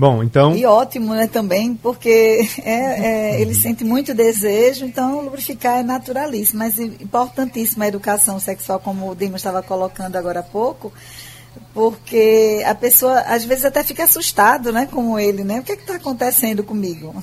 Bom, 0.00 0.22
então. 0.22 0.56
E 0.56 0.64
ótimo, 0.64 1.14
né, 1.14 1.26
também, 1.26 1.74
porque 1.74 2.48
é, 2.64 3.34
é, 3.34 3.42
ele 3.42 3.54
sente 3.54 3.84
muito 3.84 4.14
desejo, 4.14 4.86
então 4.86 5.20
lubrificar 5.20 5.80
é 5.80 5.82
naturalíssimo. 5.82 6.60
Mas 6.60 6.78
importantíssima 6.78 7.84
a 7.84 7.88
educação 7.88 8.40
sexual, 8.40 8.80
como 8.80 9.10
o 9.10 9.14
Dima 9.14 9.36
estava 9.36 9.62
colocando 9.62 10.16
agora 10.16 10.40
há 10.40 10.42
pouco, 10.42 10.90
porque 11.74 12.62
a 12.64 12.74
pessoa 12.74 13.20
às 13.26 13.44
vezes 13.44 13.66
até 13.66 13.84
fica 13.84 14.04
assustado, 14.04 14.72
né, 14.72 14.88
com 14.90 15.18
ele, 15.18 15.44
né? 15.44 15.60
O 15.60 15.62
que 15.62 15.72
é 15.72 15.74
está 15.74 15.96
acontecendo 15.96 16.64
comigo? 16.64 17.14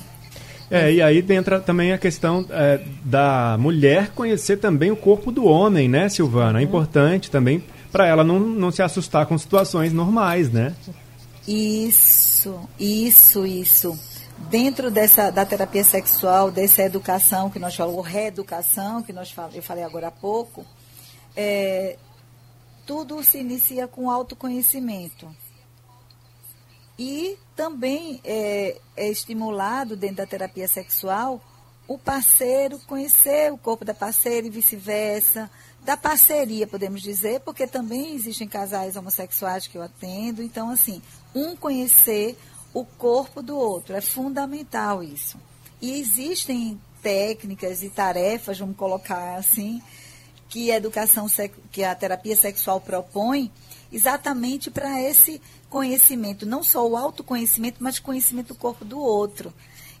É, 0.70 0.92
e 0.92 1.02
aí 1.02 1.24
entra 1.30 1.58
também 1.58 1.92
a 1.92 1.98
questão 1.98 2.46
é, 2.48 2.80
da 3.02 3.56
mulher 3.58 4.12
conhecer 4.14 4.58
também 4.58 4.92
o 4.92 4.96
corpo 4.96 5.32
do 5.32 5.46
homem, 5.46 5.88
né, 5.88 6.08
Silvana? 6.08 6.60
É 6.60 6.62
importante 6.62 7.28
também 7.28 7.60
para 7.90 8.06
ela 8.06 8.22
não, 8.22 8.38
não 8.38 8.70
se 8.70 8.82
assustar 8.82 9.26
com 9.26 9.36
situações 9.36 9.92
normais, 9.92 10.52
né? 10.52 10.76
Isso, 11.48 12.27
isso, 12.78 13.46
isso. 13.46 13.98
Dentro 14.50 14.90
dessa 14.90 15.30
da 15.30 15.44
terapia 15.44 15.82
sexual, 15.82 16.50
dessa 16.50 16.82
educação 16.82 17.50
que 17.50 17.58
nós 17.58 17.74
falamos, 17.74 18.06
reeducação, 18.06 19.02
que 19.02 19.12
nós 19.12 19.34
eu 19.52 19.62
falei 19.62 19.82
agora 19.82 20.08
há 20.08 20.10
pouco, 20.10 20.64
é, 21.34 21.98
tudo 22.86 23.22
se 23.22 23.38
inicia 23.38 23.88
com 23.88 24.10
autoconhecimento. 24.10 25.28
E 26.98 27.38
também 27.54 28.20
é, 28.24 28.80
é 28.96 29.08
estimulado 29.08 29.96
dentro 29.96 30.16
da 30.16 30.26
terapia 30.26 30.66
sexual 30.66 31.40
o 31.86 31.96
parceiro 31.96 32.78
conhecer 32.80 33.50
o 33.50 33.56
corpo 33.56 33.84
da 33.84 33.94
parceira 33.94 34.46
e 34.46 34.50
vice-versa, 34.50 35.50
da 35.88 35.96
parceria, 35.96 36.66
podemos 36.66 37.00
dizer, 37.00 37.40
porque 37.40 37.66
também 37.66 38.14
existem 38.14 38.46
casais 38.46 38.94
homossexuais 38.94 39.66
que 39.66 39.78
eu 39.78 39.80
atendo. 39.80 40.42
Então, 40.42 40.68
assim, 40.68 41.00
um 41.34 41.56
conhecer 41.56 42.36
o 42.74 42.84
corpo 42.84 43.40
do 43.40 43.56
outro. 43.56 43.96
É 43.96 44.00
fundamental 44.02 45.02
isso. 45.02 45.38
E 45.80 45.98
existem 45.98 46.78
técnicas 47.02 47.82
e 47.82 47.88
tarefas, 47.88 48.58
vamos 48.58 48.76
colocar 48.76 49.36
assim, 49.36 49.80
que 50.50 50.70
a 50.70 50.76
educação 50.76 51.26
que 51.72 51.82
a 51.82 51.94
terapia 51.94 52.36
sexual 52.36 52.82
propõe 52.82 53.50
exatamente 53.90 54.70
para 54.70 55.00
esse 55.00 55.40
conhecimento, 55.70 56.44
não 56.44 56.62
só 56.62 56.86
o 56.86 56.98
autoconhecimento, 56.98 57.78
mas 57.80 57.98
conhecimento 57.98 58.48
do 58.48 58.56
corpo 58.56 58.84
do 58.84 59.00
outro. 59.00 59.54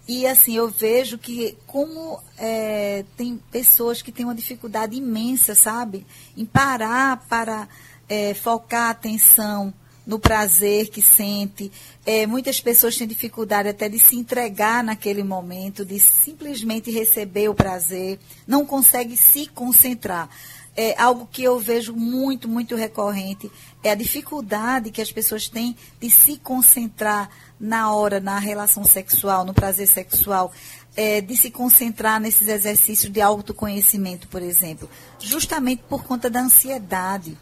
E 0.08 0.26
assim, 0.26 0.56
eu 0.56 0.70
vejo 0.70 1.18
que 1.18 1.54
como 1.66 2.18
é, 2.38 3.04
tem 3.14 3.38
pessoas 3.50 4.00
que 4.00 4.10
têm 4.10 4.24
uma 4.24 4.34
dificuldade 4.34 4.96
imensa, 4.96 5.54
sabe? 5.54 6.06
Em 6.34 6.46
parar 6.46 7.26
para 7.28 7.68
é, 8.08 8.32
focar 8.32 8.88
a 8.88 8.90
atenção 8.90 9.72
no 10.06 10.18
prazer 10.18 10.88
que 10.88 11.02
sente. 11.02 11.70
É, 12.06 12.26
muitas 12.26 12.58
pessoas 12.58 12.96
têm 12.96 13.06
dificuldade 13.06 13.68
até 13.68 13.86
de 13.90 13.98
se 13.98 14.16
entregar 14.16 14.82
naquele 14.82 15.22
momento, 15.22 15.84
de 15.84 16.00
simplesmente 16.00 16.90
receber 16.90 17.50
o 17.50 17.54
prazer, 17.54 18.18
não 18.46 18.64
consegue 18.64 19.14
se 19.14 19.46
concentrar. 19.48 20.30
É, 20.74 20.94
algo 20.98 21.28
que 21.30 21.42
eu 21.42 21.58
vejo 21.58 21.92
muito, 21.92 22.48
muito 22.48 22.76
recorrente 22.76 23.50
é 23.82 23.90
a 23.90 23.96
dificuldade 23.96 24.90
que 24.90 25.02
as 25.02 25.12
pessoas 25.12 25.48
têm 25.48 25.76
de 26.00 26.08
se 26.08 26.38
concentrar 26.38 27.28
na 27.60 27.92
hora, 27.92 28.20
na 28.20 28.38
relação 28.38 28.84
sexual, 28.84 29.44
no 29.44 29.52
prazer 29.52 29.88
sexual 29.88 30.52
é, 30.98 31.20
de 31.20 31.36
se 31.36 31.50
concentrar 31.50 32.20
nesses 32.20 32.48
exercícios 32.48 33.12
de 33.12 33.20
autoconhecimento, 33.20 34.26
por 34.26 34.42
exemplo, 34.42 34.90
justamente 35.20 35.82
por 35.88 36.02
conta 36.02 36.28
da 36.28 36.40
ansiedade. 36.40 37.38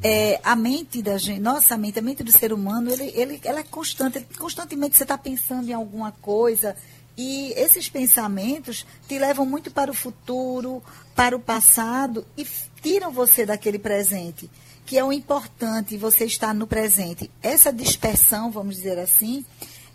É, 0.00 0.40
a 0.44 0.54
mente 0.54 1.02
da 1.02 1.18
gente, 1.18 1.40
nossa 1.40 1.76
mente, 1.76 1.98
a 1.98 2.02
mente 2.02 2.22
do 2.22 2.30
ser 2.30 2.52
humano, 2.52 2.90
ele, 2.90 3.12
ele, 3.14 3.40
ela 3.44 3.60
é 3.60 3.64
constante, 3.64 4.24
constantemente 4.38 4.96
você 4.96 5.02
está 5.02 5.18
pensando 5.18 5.68
em 5.68 5.72
alguma 5.72 6.12
coisa, 6.12 6.76
e 7.16 7.52
esses 7.56 7.88
pensamentos 7.88 8.86
te 9.08 9.18
levam 9.18 9.44
muito 9.44 9.70
para 9.70 9.90
o 9.90 9.94
futuro, 9.94 10.82
para 11.14 11.36
o 11.36 11.40
passado 11.40 12.24
e 12.36 12.46
tiram 12.80 13.10
você 13.10 13.44
daquele 13.44 13.78
presente, 13.78 14.48
que 14.90 14.98
é 14.98 15.04
o 15.04 15.12
importante, 15.12 15.96
você 15.96 16.24
estar 16.24 16.52
no 16.52 16.66
presente. 16.66 17.30
Essa 17.40 17.72
dispersão, 17.72 18.50
vamos 18.50 18.74
dizer 18.74 18.98
assim, 18.98 19.44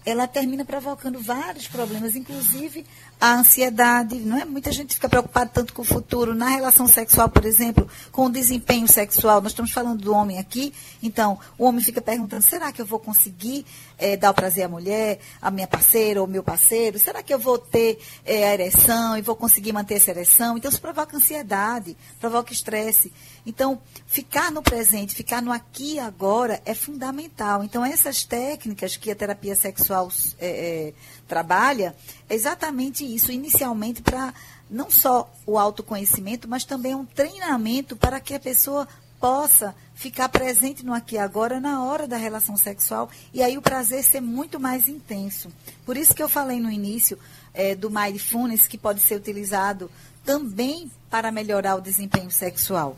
ela 0.05 0.27
termina 0.27 0.63
provocando 0.63 1.19
vários 1.19 1.67
problemas, 1.67 2.15
inclusive 2.15 2.85
a 3.19 3.33
ansiedade, 3.33 4.15
não 4.19 4.37
é? 4.37 4.45
Muita 4.45 4.71
gente 4.71 4.93
fica 4.93 5.09
preocupada 5.09 5.49
tanto 5.51 5.73
com 5.73 5.81
o 5.81 5.85
futuro, 5.85 6.35
na 6.35 6.49
relação 6.49 6.85
sexual, 6.85 7.29
por 7.29 7.45
exemplo, 7.45 7.87
com 8.11 8.25
o 8.25 8.29
desempenho 8.29 8.87
sexual. 8.87 9.41
Nós 9.41 9.53
estamos 9.53 9.71
falando 9.71 10.01
do 10.01 10.13
homem 10.13 10.37
aqui, 10.37 10.73
então 11.01 11.39
o 11.57 11.65
homem 11.65 11.83
fica 11.83 12.01
perguntando: 12.01 12.43
será 12.43 12.71
que 12.71 12.81
eu 12.81 12.85
vou 12.85 12.99
conseguir 12.99 13.65
é, 13.97 14.15
dar 14.15 14.31
o 14.31 14.33
prazer 14.33 14.65
à 14.65 14.69
mulher, 14.69 15.19
à 15.41 15.49
minha 15.49 15.67
parceira 15.67 16.21
ou 16.21 16.27
meu 16.27 16.43
parceiro? 16.43 16.99
Será 16.99 17.23
que 17.23 17.33
eu 17.33 17.39
vou 17.39 17.57
ter 17.57 17.99
é, 18.25 18.49
a 18.49 18.53
ereção 18.53 19.17
e 19.17 19.21
vou 19.21 19.35
conseguir 19.35 19.73
manter 19.73 19.95
essa 19.95 20.11
ereção? 20.11 20.57
Então 20.57 20.69
isso 20.69 20.81
provoca 20.81 21.17
ansiedade, 21.17 21.97
provoca 22.19 22.53
estresse. 22.53 23.11
Então, 23.45 23.79
ficar 24.07 24.51
no 24.51 24.61
presente, 24.61 25.13
ficar 25.13 25.41
no 25.41 25.51
aqui 25.51 25.95
e 25.95 25.99
agora 25.99 26.59
é 26.65 26.73
fundamental. 26.73 27.63
Então, 27.63 27.85
essas 27.85 28.23
técnicas 28.23 28.97
que 28.97 29.11
a 29.11 29.15
terapia 29.15 29.55
sexual 29.55 29.94
é, 30.39 30.47
é, 30.47 30.93
trabalha, 31.27 31.95
é 32.29 32.35
exatamente 32.35 33.03
isso, 33.05 33.31
inicialmente 33.31 34.01
para 34.01 34.33
não 34.69 34.89
só 34.89 35.31
o 35.45 35.57
autoconhecimento, 35.57 36.47
mas 36.47 36.63
também 36.63 36.95
um 36.95 37.05
treinamento 37.05 37.95
para 37.95 38.19
que 38.19 38.33
a 38.33 38.39
pessoa 38.39 38.87
possa 39.19 39.75
ficar 39.93 40.29
presente 40.29 40.85
no 40.85 40.93
aqui 40.93 41.15
e 41.15 41.17
agora 41.17 41.59
na 41.59 41.83
hora 41.83 42.07
da 42.07 42.17
relação 42.17 42.57
sexual 42.57 43.09
e 43.33 43.41
aí 43.41 43.57
o 43.57 43.61
prazer 43.61 44.03
ser 44.03 44.21
muito 44.21 44.59
mais 44.59 44.87
intenso. 44.87 45.49
Por 45.85 45.95
isso 45.95 46.13
que 46.13 46.21
eu 46.21 46.29
falei 46.29 46.59
no 46.59 46.69
início 46.69 47.17
é, 47.53 47.73
do 47.73 47.89
mindfulness 47.89 48.67
que 48.67 48.77
pode 48.77 48.99
ser 48.99 49.15
utilizado 49.15 49.89
também 50.23 50.91
para 51.09 51.31
melhorar 51.31 51.75
o 51.75 51.81
desempenho 51.81 52.29
sexual. 52.29 52.97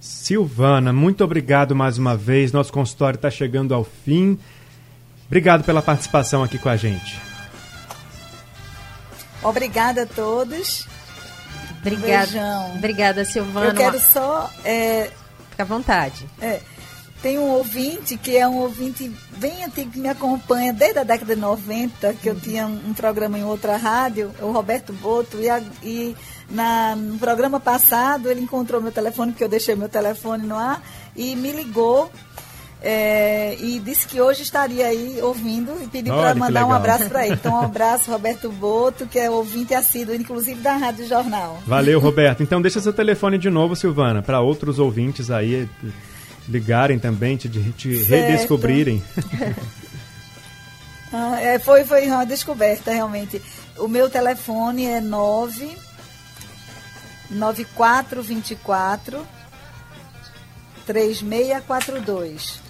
Silvana, 0.00 0.92
muito 0.92 1.24
obrigado 1.24 1.74
mais 1.74 1.96
uma 1.96 2.16
vez. 2.16 2.52
Nosso 2.52 2.72
consultório 2.72 3.16
está 3.16 3.30
chegando 3.30 3.74
ao 3.74 3.84
fim. 3.84 4.38
Obrigado 5.26 5.64
pela 5.64 5.82
participação 5.82 6.42
aqui 6.42 6.58
com 6.58 6.68
a 6.68 6.76
gente. 6.76 7.20
Obrigada 9.42 10.02
a 10.02 10.06
todos. 10.06 10.86
Obrigada. 11.80 12.38
Um 12.72 12.76
Obrigada, 12.76 13.24
Silvana. 13.24 13.66
Eu 13.66 13.74
quero 13.74 13.98
só. 13.98 14.50
É, 14.64 15.10
Fica 15.50 15.62
à 15.62 15.66
vontade. 15.66 16.26
É, 16.40 16.60
tem 17.22 17.38
um 17.38 17.48
ouvinte 17.50 18.16
que 18.16 18.36
é 18.36 18.46
um 18.46 18.56
ouvinte 18.56 19.10
bem 19.38 19.64
antigo 19.64 19.90
que 19.92 20.00
me 20.00 20.08
acompanha 20.08 20.72
desde 20.72 20.98
a 20.98 21.04
década 21.04 21.34
de 21.34 21.40
90, 21.40 22.12
que 22.14 22.28
eu 22.28 22.38
tinha 22.38 22.66
um, 22.66 22.90
um 22.90 22.92
programa 22.92 23.38
em 23.38 23.44
outra 23.44 23.76
rádio, 23.76 24.32
o 24.40 24.50
Roberto 24.50 24.92
Boto, 24.92 25.40
e, 25.40 25.48
a, 25.48 25.62
e 25.82 26.16
na, 26.50 26.96
no 26.96 27.18
programa 27.18 27.60
passado, 27.60 28.28
ele 28.28 28.40
encontrou 28.40 28.80
meu 28.80 28.90
telefone, 28.90 29.30
porque 29.30 29.44
eu 29.44 29.48
deixei 29.48 29.76
meu 29.76 29.88
telefone 29.88 30.46
no 30.46 30.56
ar, 30.56 30.82
e 31.14 31.36
me 31.36 31.52
ligou 31.52 32.10
é, 32.82 33.56
e 33.60 33.78
disse 33.80 34.06
que 34.06 34.20
hoje 34.20 34.42
estaria 34.42 34.86
aí 34.86 35.18
ouvindo 35.22 35.72
e 35.82 35.86
pediu 35.88 36.14
para 36.14 36.34
mandar 36.34 36.66
um 36.66 36.72
abraço 36.72 37.08
para 37.08 37.26
ele. 37.26 37.34
Então, 37.34 37.54
um 37.54 37.60
abraço, 37.64 38.10
Roberto 38.10 38.50
Boto, 38.50 39.06
que 39.06 39.18
é 39.18 39.30
ouvinte 39.30 39.72
assíduo, 39.74 40.14
inclusive 40.14 40.60
da 40.60 40.76
Rádio 40.76 41.06
Jornal. 41.06 41.62
Valeu, 41.66 41.98
Roberto. 41.98 42.42
Então, 42.42 42.60
deixa 42.60 42.80
seu 42.80 42.92
telefone 42.92 43.38
de 43.38 43.48
novo, 43.48 43.74
Silvana, 43.74 44.22
para 44.22 44.40
outros 44.40 44.78
ouvintes 44.78 45.30
aí 45.30 45.68
ligarem 46.46 46.98
também, 46.98 47.36
te, 47.36 47.48
te 47.48 48.02
redescobrirem. 48.04 49.02
ah, 51.12 51.40
é, 51.40 51.58
foi, 51.58 51.84
foi 51.84 52.06
uma 52.06 52.26
descoberta, 52.26 52.92
realmente. 52.92 53.40
O 53.78 53.88
meu 53.88 54.10
telefone 54.10 54.84
é 54.84 55.00
9 55.00 55.76
9424 57.30 59.26
3642. 60.86 62.63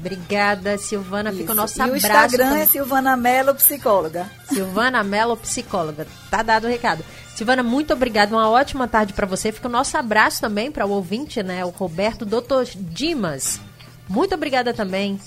Obrigada, 0.00 0.78
Silvana. 0.78 1.28
Isso. 1.28 1.40
Fica 1.40 1.52
o 1.52 1.54
nosso 1.54 1.78
e 1.78 1.82
abraço. 1.82 1.92
o 1.92 1.96
Instagram 1.98 2.48
também. 2.48 2.62
é 2.62 2.66
Silvana 2.66 3.16
Mello, 3.18 3.54
psicóloga. 3.54 4.30
Silvana 4.48 5.04
Mello, 5.04 5.36
psicóloga. 5.36 6.06
Tá 6.30 6.42
dado 6.42 6.64
o 6.66 6.70
recado. 6.70 7.04
Silvana, 7.36 7.62
muito 7.62 7.92
obrigada. 7.92 8.34
Uma 8.34 8.48
ótima 8.48 8.88
tarde 8.88 9.12
para 9.12 9.26
você. 9.26 9.52
Fica 9.52 9.68
o 9.68 9.70
nosso 9.70 9.96
abraço 9.98 10.40
também 10.40 10.72
para 10.72 10.86
o 10.86 10.90
ouvinte, 10.90 11.42
né? 11.42 11.62
O 11.66 11.68
Roberto 11.68 12.24
Doutor 12.24 12.64
Dimas. 12.74 13.60
Muito 14.08 14.34
obrigada 14.34 14.72
também. 14.72 15.20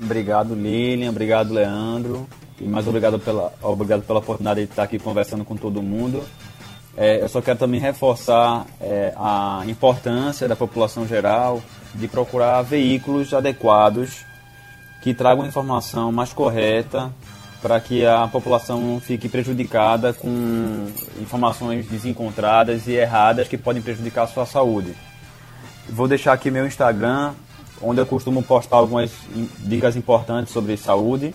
Obrigado, 0.00 0.54
Lilian. 0.54 1.10
Obrigado, 1.10 1.52
Leandro. 1.54 2.28
E 2.60 2.64
mais 2.64 2.86
obrigado 2.86 3.18
pela, 3.18 3.54
obrigado 3.62 4.02
pela 4.02 4.18
oportunidade 4.18 4.66
de 4.66 4.70
estar 4.70 4.82
aqui 4.82 4.98
conversando 4.98 5.44
com 5.46 5.56
todo 5.56 5.82
mundo. 5.82 6.22
É, 6.94 7.22
eu 7.22 7.28
só 7.28 7.40
quero 7.40 7.58
também 7.58 7.80
reforçar 7.80 8.66
é, 8.80 9.14
a 9.16 9.62
importância 9.66 10.46
da 10.46 10.54
população 10.54 11.06
geral 11.06 11.62
de 11.94 12.08
procurar 12.08 12.62
veículos 12.62 13.34
adequados 13.34 14.24
que 15.02 15.12
tragam 15.12 15.46
informação 15.46 16.12
mais 16.12 16.32
correta 16.32 17.12
para 17.60 17.80
que 17.80 18.04
a 18.04 18.26
população 18.26 18.80
não 18.80 19.00
fique 19.00 19.28
prejudicada 19.28 20.12
com 20.12 20.88
informações 21.20 21.86
desencontradas 21.86 22.88
e 22.88 22.92
erradas 22.92 23.46
que 23.46 23.56
podem 23.56 23.80
prejudicar 23.80 24.24
a 24.24 24.26
sua 24.26 24.44
saúde. 24.44 24.94
Vou 25.88 26.08
deixar 26.08 26.32
aqui 26.32 26.50
meu 26.50 26.66
Instagram, 26.66 27.34
onde 27.80 28.00
eu 28.00 28.06
costumo 28.06 28.42
postar 28.42 28.76
algumas 28.76 29.12
dicas 29.58 29.96
importantes 29.96 30.52
sobre 30.52 30.76
saúde, 30.76 31.32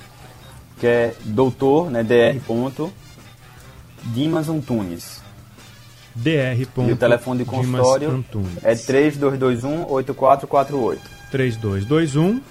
que 0.80 0.88
é 0.88 1.16
doutor, 1.24 1.90
né, 1.90 2.04
dr. 2.04 2.90
Dimas 4.04 4.50
Antunes. 4.50 5.27
Dr. 6.18 6.90
E 6.90 6.92
o 6.92 6.96
telefone 6.96 7.40
de 7.40 7.46
consultório 7.46 8.26
é 8.64 8.76
3221 8.76 9.90
8448. 9.90 11.02
3221 11.32 12.42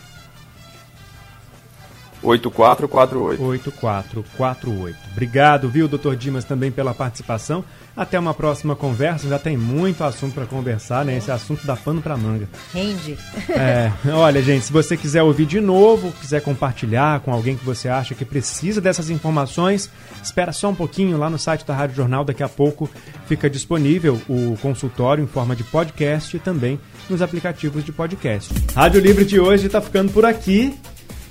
8448. 2.27 3.43
8448. 3.43 4.99
Obrigado, 5.13 5.69
viu, 5.69 5.87
doutor 5.87 6.17
Dimas, 6.17 6.45
também 6.45 6.73
pela 6.73 6.93
participação. 6.93 7.65
Até 7.97 8.19
uma 8.19 8.35
próxima 8.35 8.77
conversa. 8.77 9.29
Já 9.29 9.39
tem 9.39 9.57
muito 9.57 10.05
assunto 10.05 10.35
para 10.35 10.45
conversar, 10.45 11.05
né? 11.05 11.17
Esse 11.17 11.31
assunto 11.31 11.67
dá 11.67 11.75
pano 11.77 12.03
para 12.03 12.17
manga. 12.17 12.49
Rende. 12.75 13.17
É, 13.49 13.91
olha, 14.13 14.43
gente, 14.43 14.67
se 14.67 14.73
você 14.73 14.97
quiser 14.97 15.23
ouvir 15.23 15.47
de 15.47 15.61
novo, 15.61 16.13
quiser 16.21 16.43
compartilhar 16.43 17.21
com 17.21 17.33
alguém 17.33 17.57
que 17.57 17.65
você 17.65 17.89
acha 17.89 18.15
que 18.15 18.25
precisa 18.25 18.81
dessas 18.81 19.09
informações, 19.09 19.91
espera 20.23 20.53
só 20.53 20.69
um 20.69 20.75
pouquinho 20.75 21.17
lá 21.17 21.31
no 21.31 21.39
site 21.39 21.65
da 21.65 21.75
Rádio 21.75 21.97
Jornal. 21.97 22.25
Daqui 22.25 22.43
a 22.43 22.49
pouco 22.49 22.91
fica 23.27 23.49
disponível 23.49 24.21
o 24.29 24.59
consultório 24.61 25.25
em 25.25 25.27
forma 25.27 25.57
de 25.57 25.65
podcast 25.65 26.37
e 26.37 26.41
também 26.41 26.79
nos 27.09 27.23
aplicativos 27.23 27.85
de 27.85 27.93
podcast. 27.93 28.53
Rádio 28.75 29.01
Livre 29.01 29.25
de 29.25 29.41
hoje 29.41 29.67
está 29.67 29.81
ficando 29.81 30.13
por 30.13 30.27
aqui. 30.27 30.77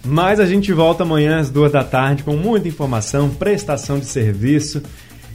Mas 0.06 0.40
a 0.40 0.46
gente 0.46 0.72
volta 0.72 1.04
amanhã 1.04 1.40
às 1.40 1.50
duas 1.50 1.72
da 1.72 1.84
tarde 1.84 2.24
com 2.24 2.38
muita 2.38 2.68
informação, 2.68 3.30
prestação 3.30 4.00
de 4.00 4.06
serviço. 4.06 4.82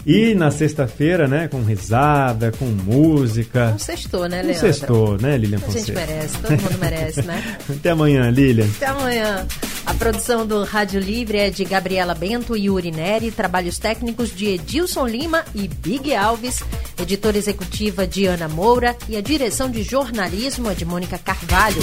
E 0.06 0.34
na 0.34 0.50
sexta-feira, 0.50 1.28
né, 1.28 1.46
com 1.46 1.62
risada, 1.62 2.50
com 2.52 2.64
música. 2.64 3.72
Um 3.74 3.78
sextou, 3.78 4.28
né, 4.28 4.42
Leandro? 4.42 4.52
Um 4.52 4.60
sextou, 4.60 5.18
né, 5.18 5.36
Lilian 5.36 5.58
Fonseca? 5.58 5.78
A 5.78 5.84
gente 5.84 5.92
merece, 5.94 6.38
todo 6.38 6.50
mundo 6.50 6.78
merece, 6.78 7.22
né? 7.22 7.58
Até 7.68 7.90
amanhã, 7.90 8.30
Lilian. 8.30 8.66
Até 8.76 8.86
amanhã. 8.86 9.46
A 9.84 9.94
produção 9.94 10.46
do 10.46 10.64
Rádio 10.64 11.00
Livre 11.00 11.36
é 11.36 11.50
de 11.50 11.64
Gabriela 11.64 12.14
Bento 12.14 12.56
e 12.56 12.66
Yuri 12.66 12.90
Neri, 12.90 13.30
trabalhos 13.30 13.78
técnicos 13.78 14.34
de 14.34 14.46
Edilson 14.46 15.06
Lima 15.06 15.44
e 15.54 15.68
Big 15.68 16.14
Alves, 16.14 16.62
editora 16.98 17.36
executiva 17.36 18.06
de 18.06 18.24
Ana 18.24 18.48
Moura 18.48 18.96
e 19.08 19.16
a 19.16 19.20
direção 19.20 19.70
de 19.70 19.82
jornalismo 19.82 20.70
é 20.70 20.74
de 20.74 20.84
Mônica 20.84 21.18
Carvalho. 21.18 21.82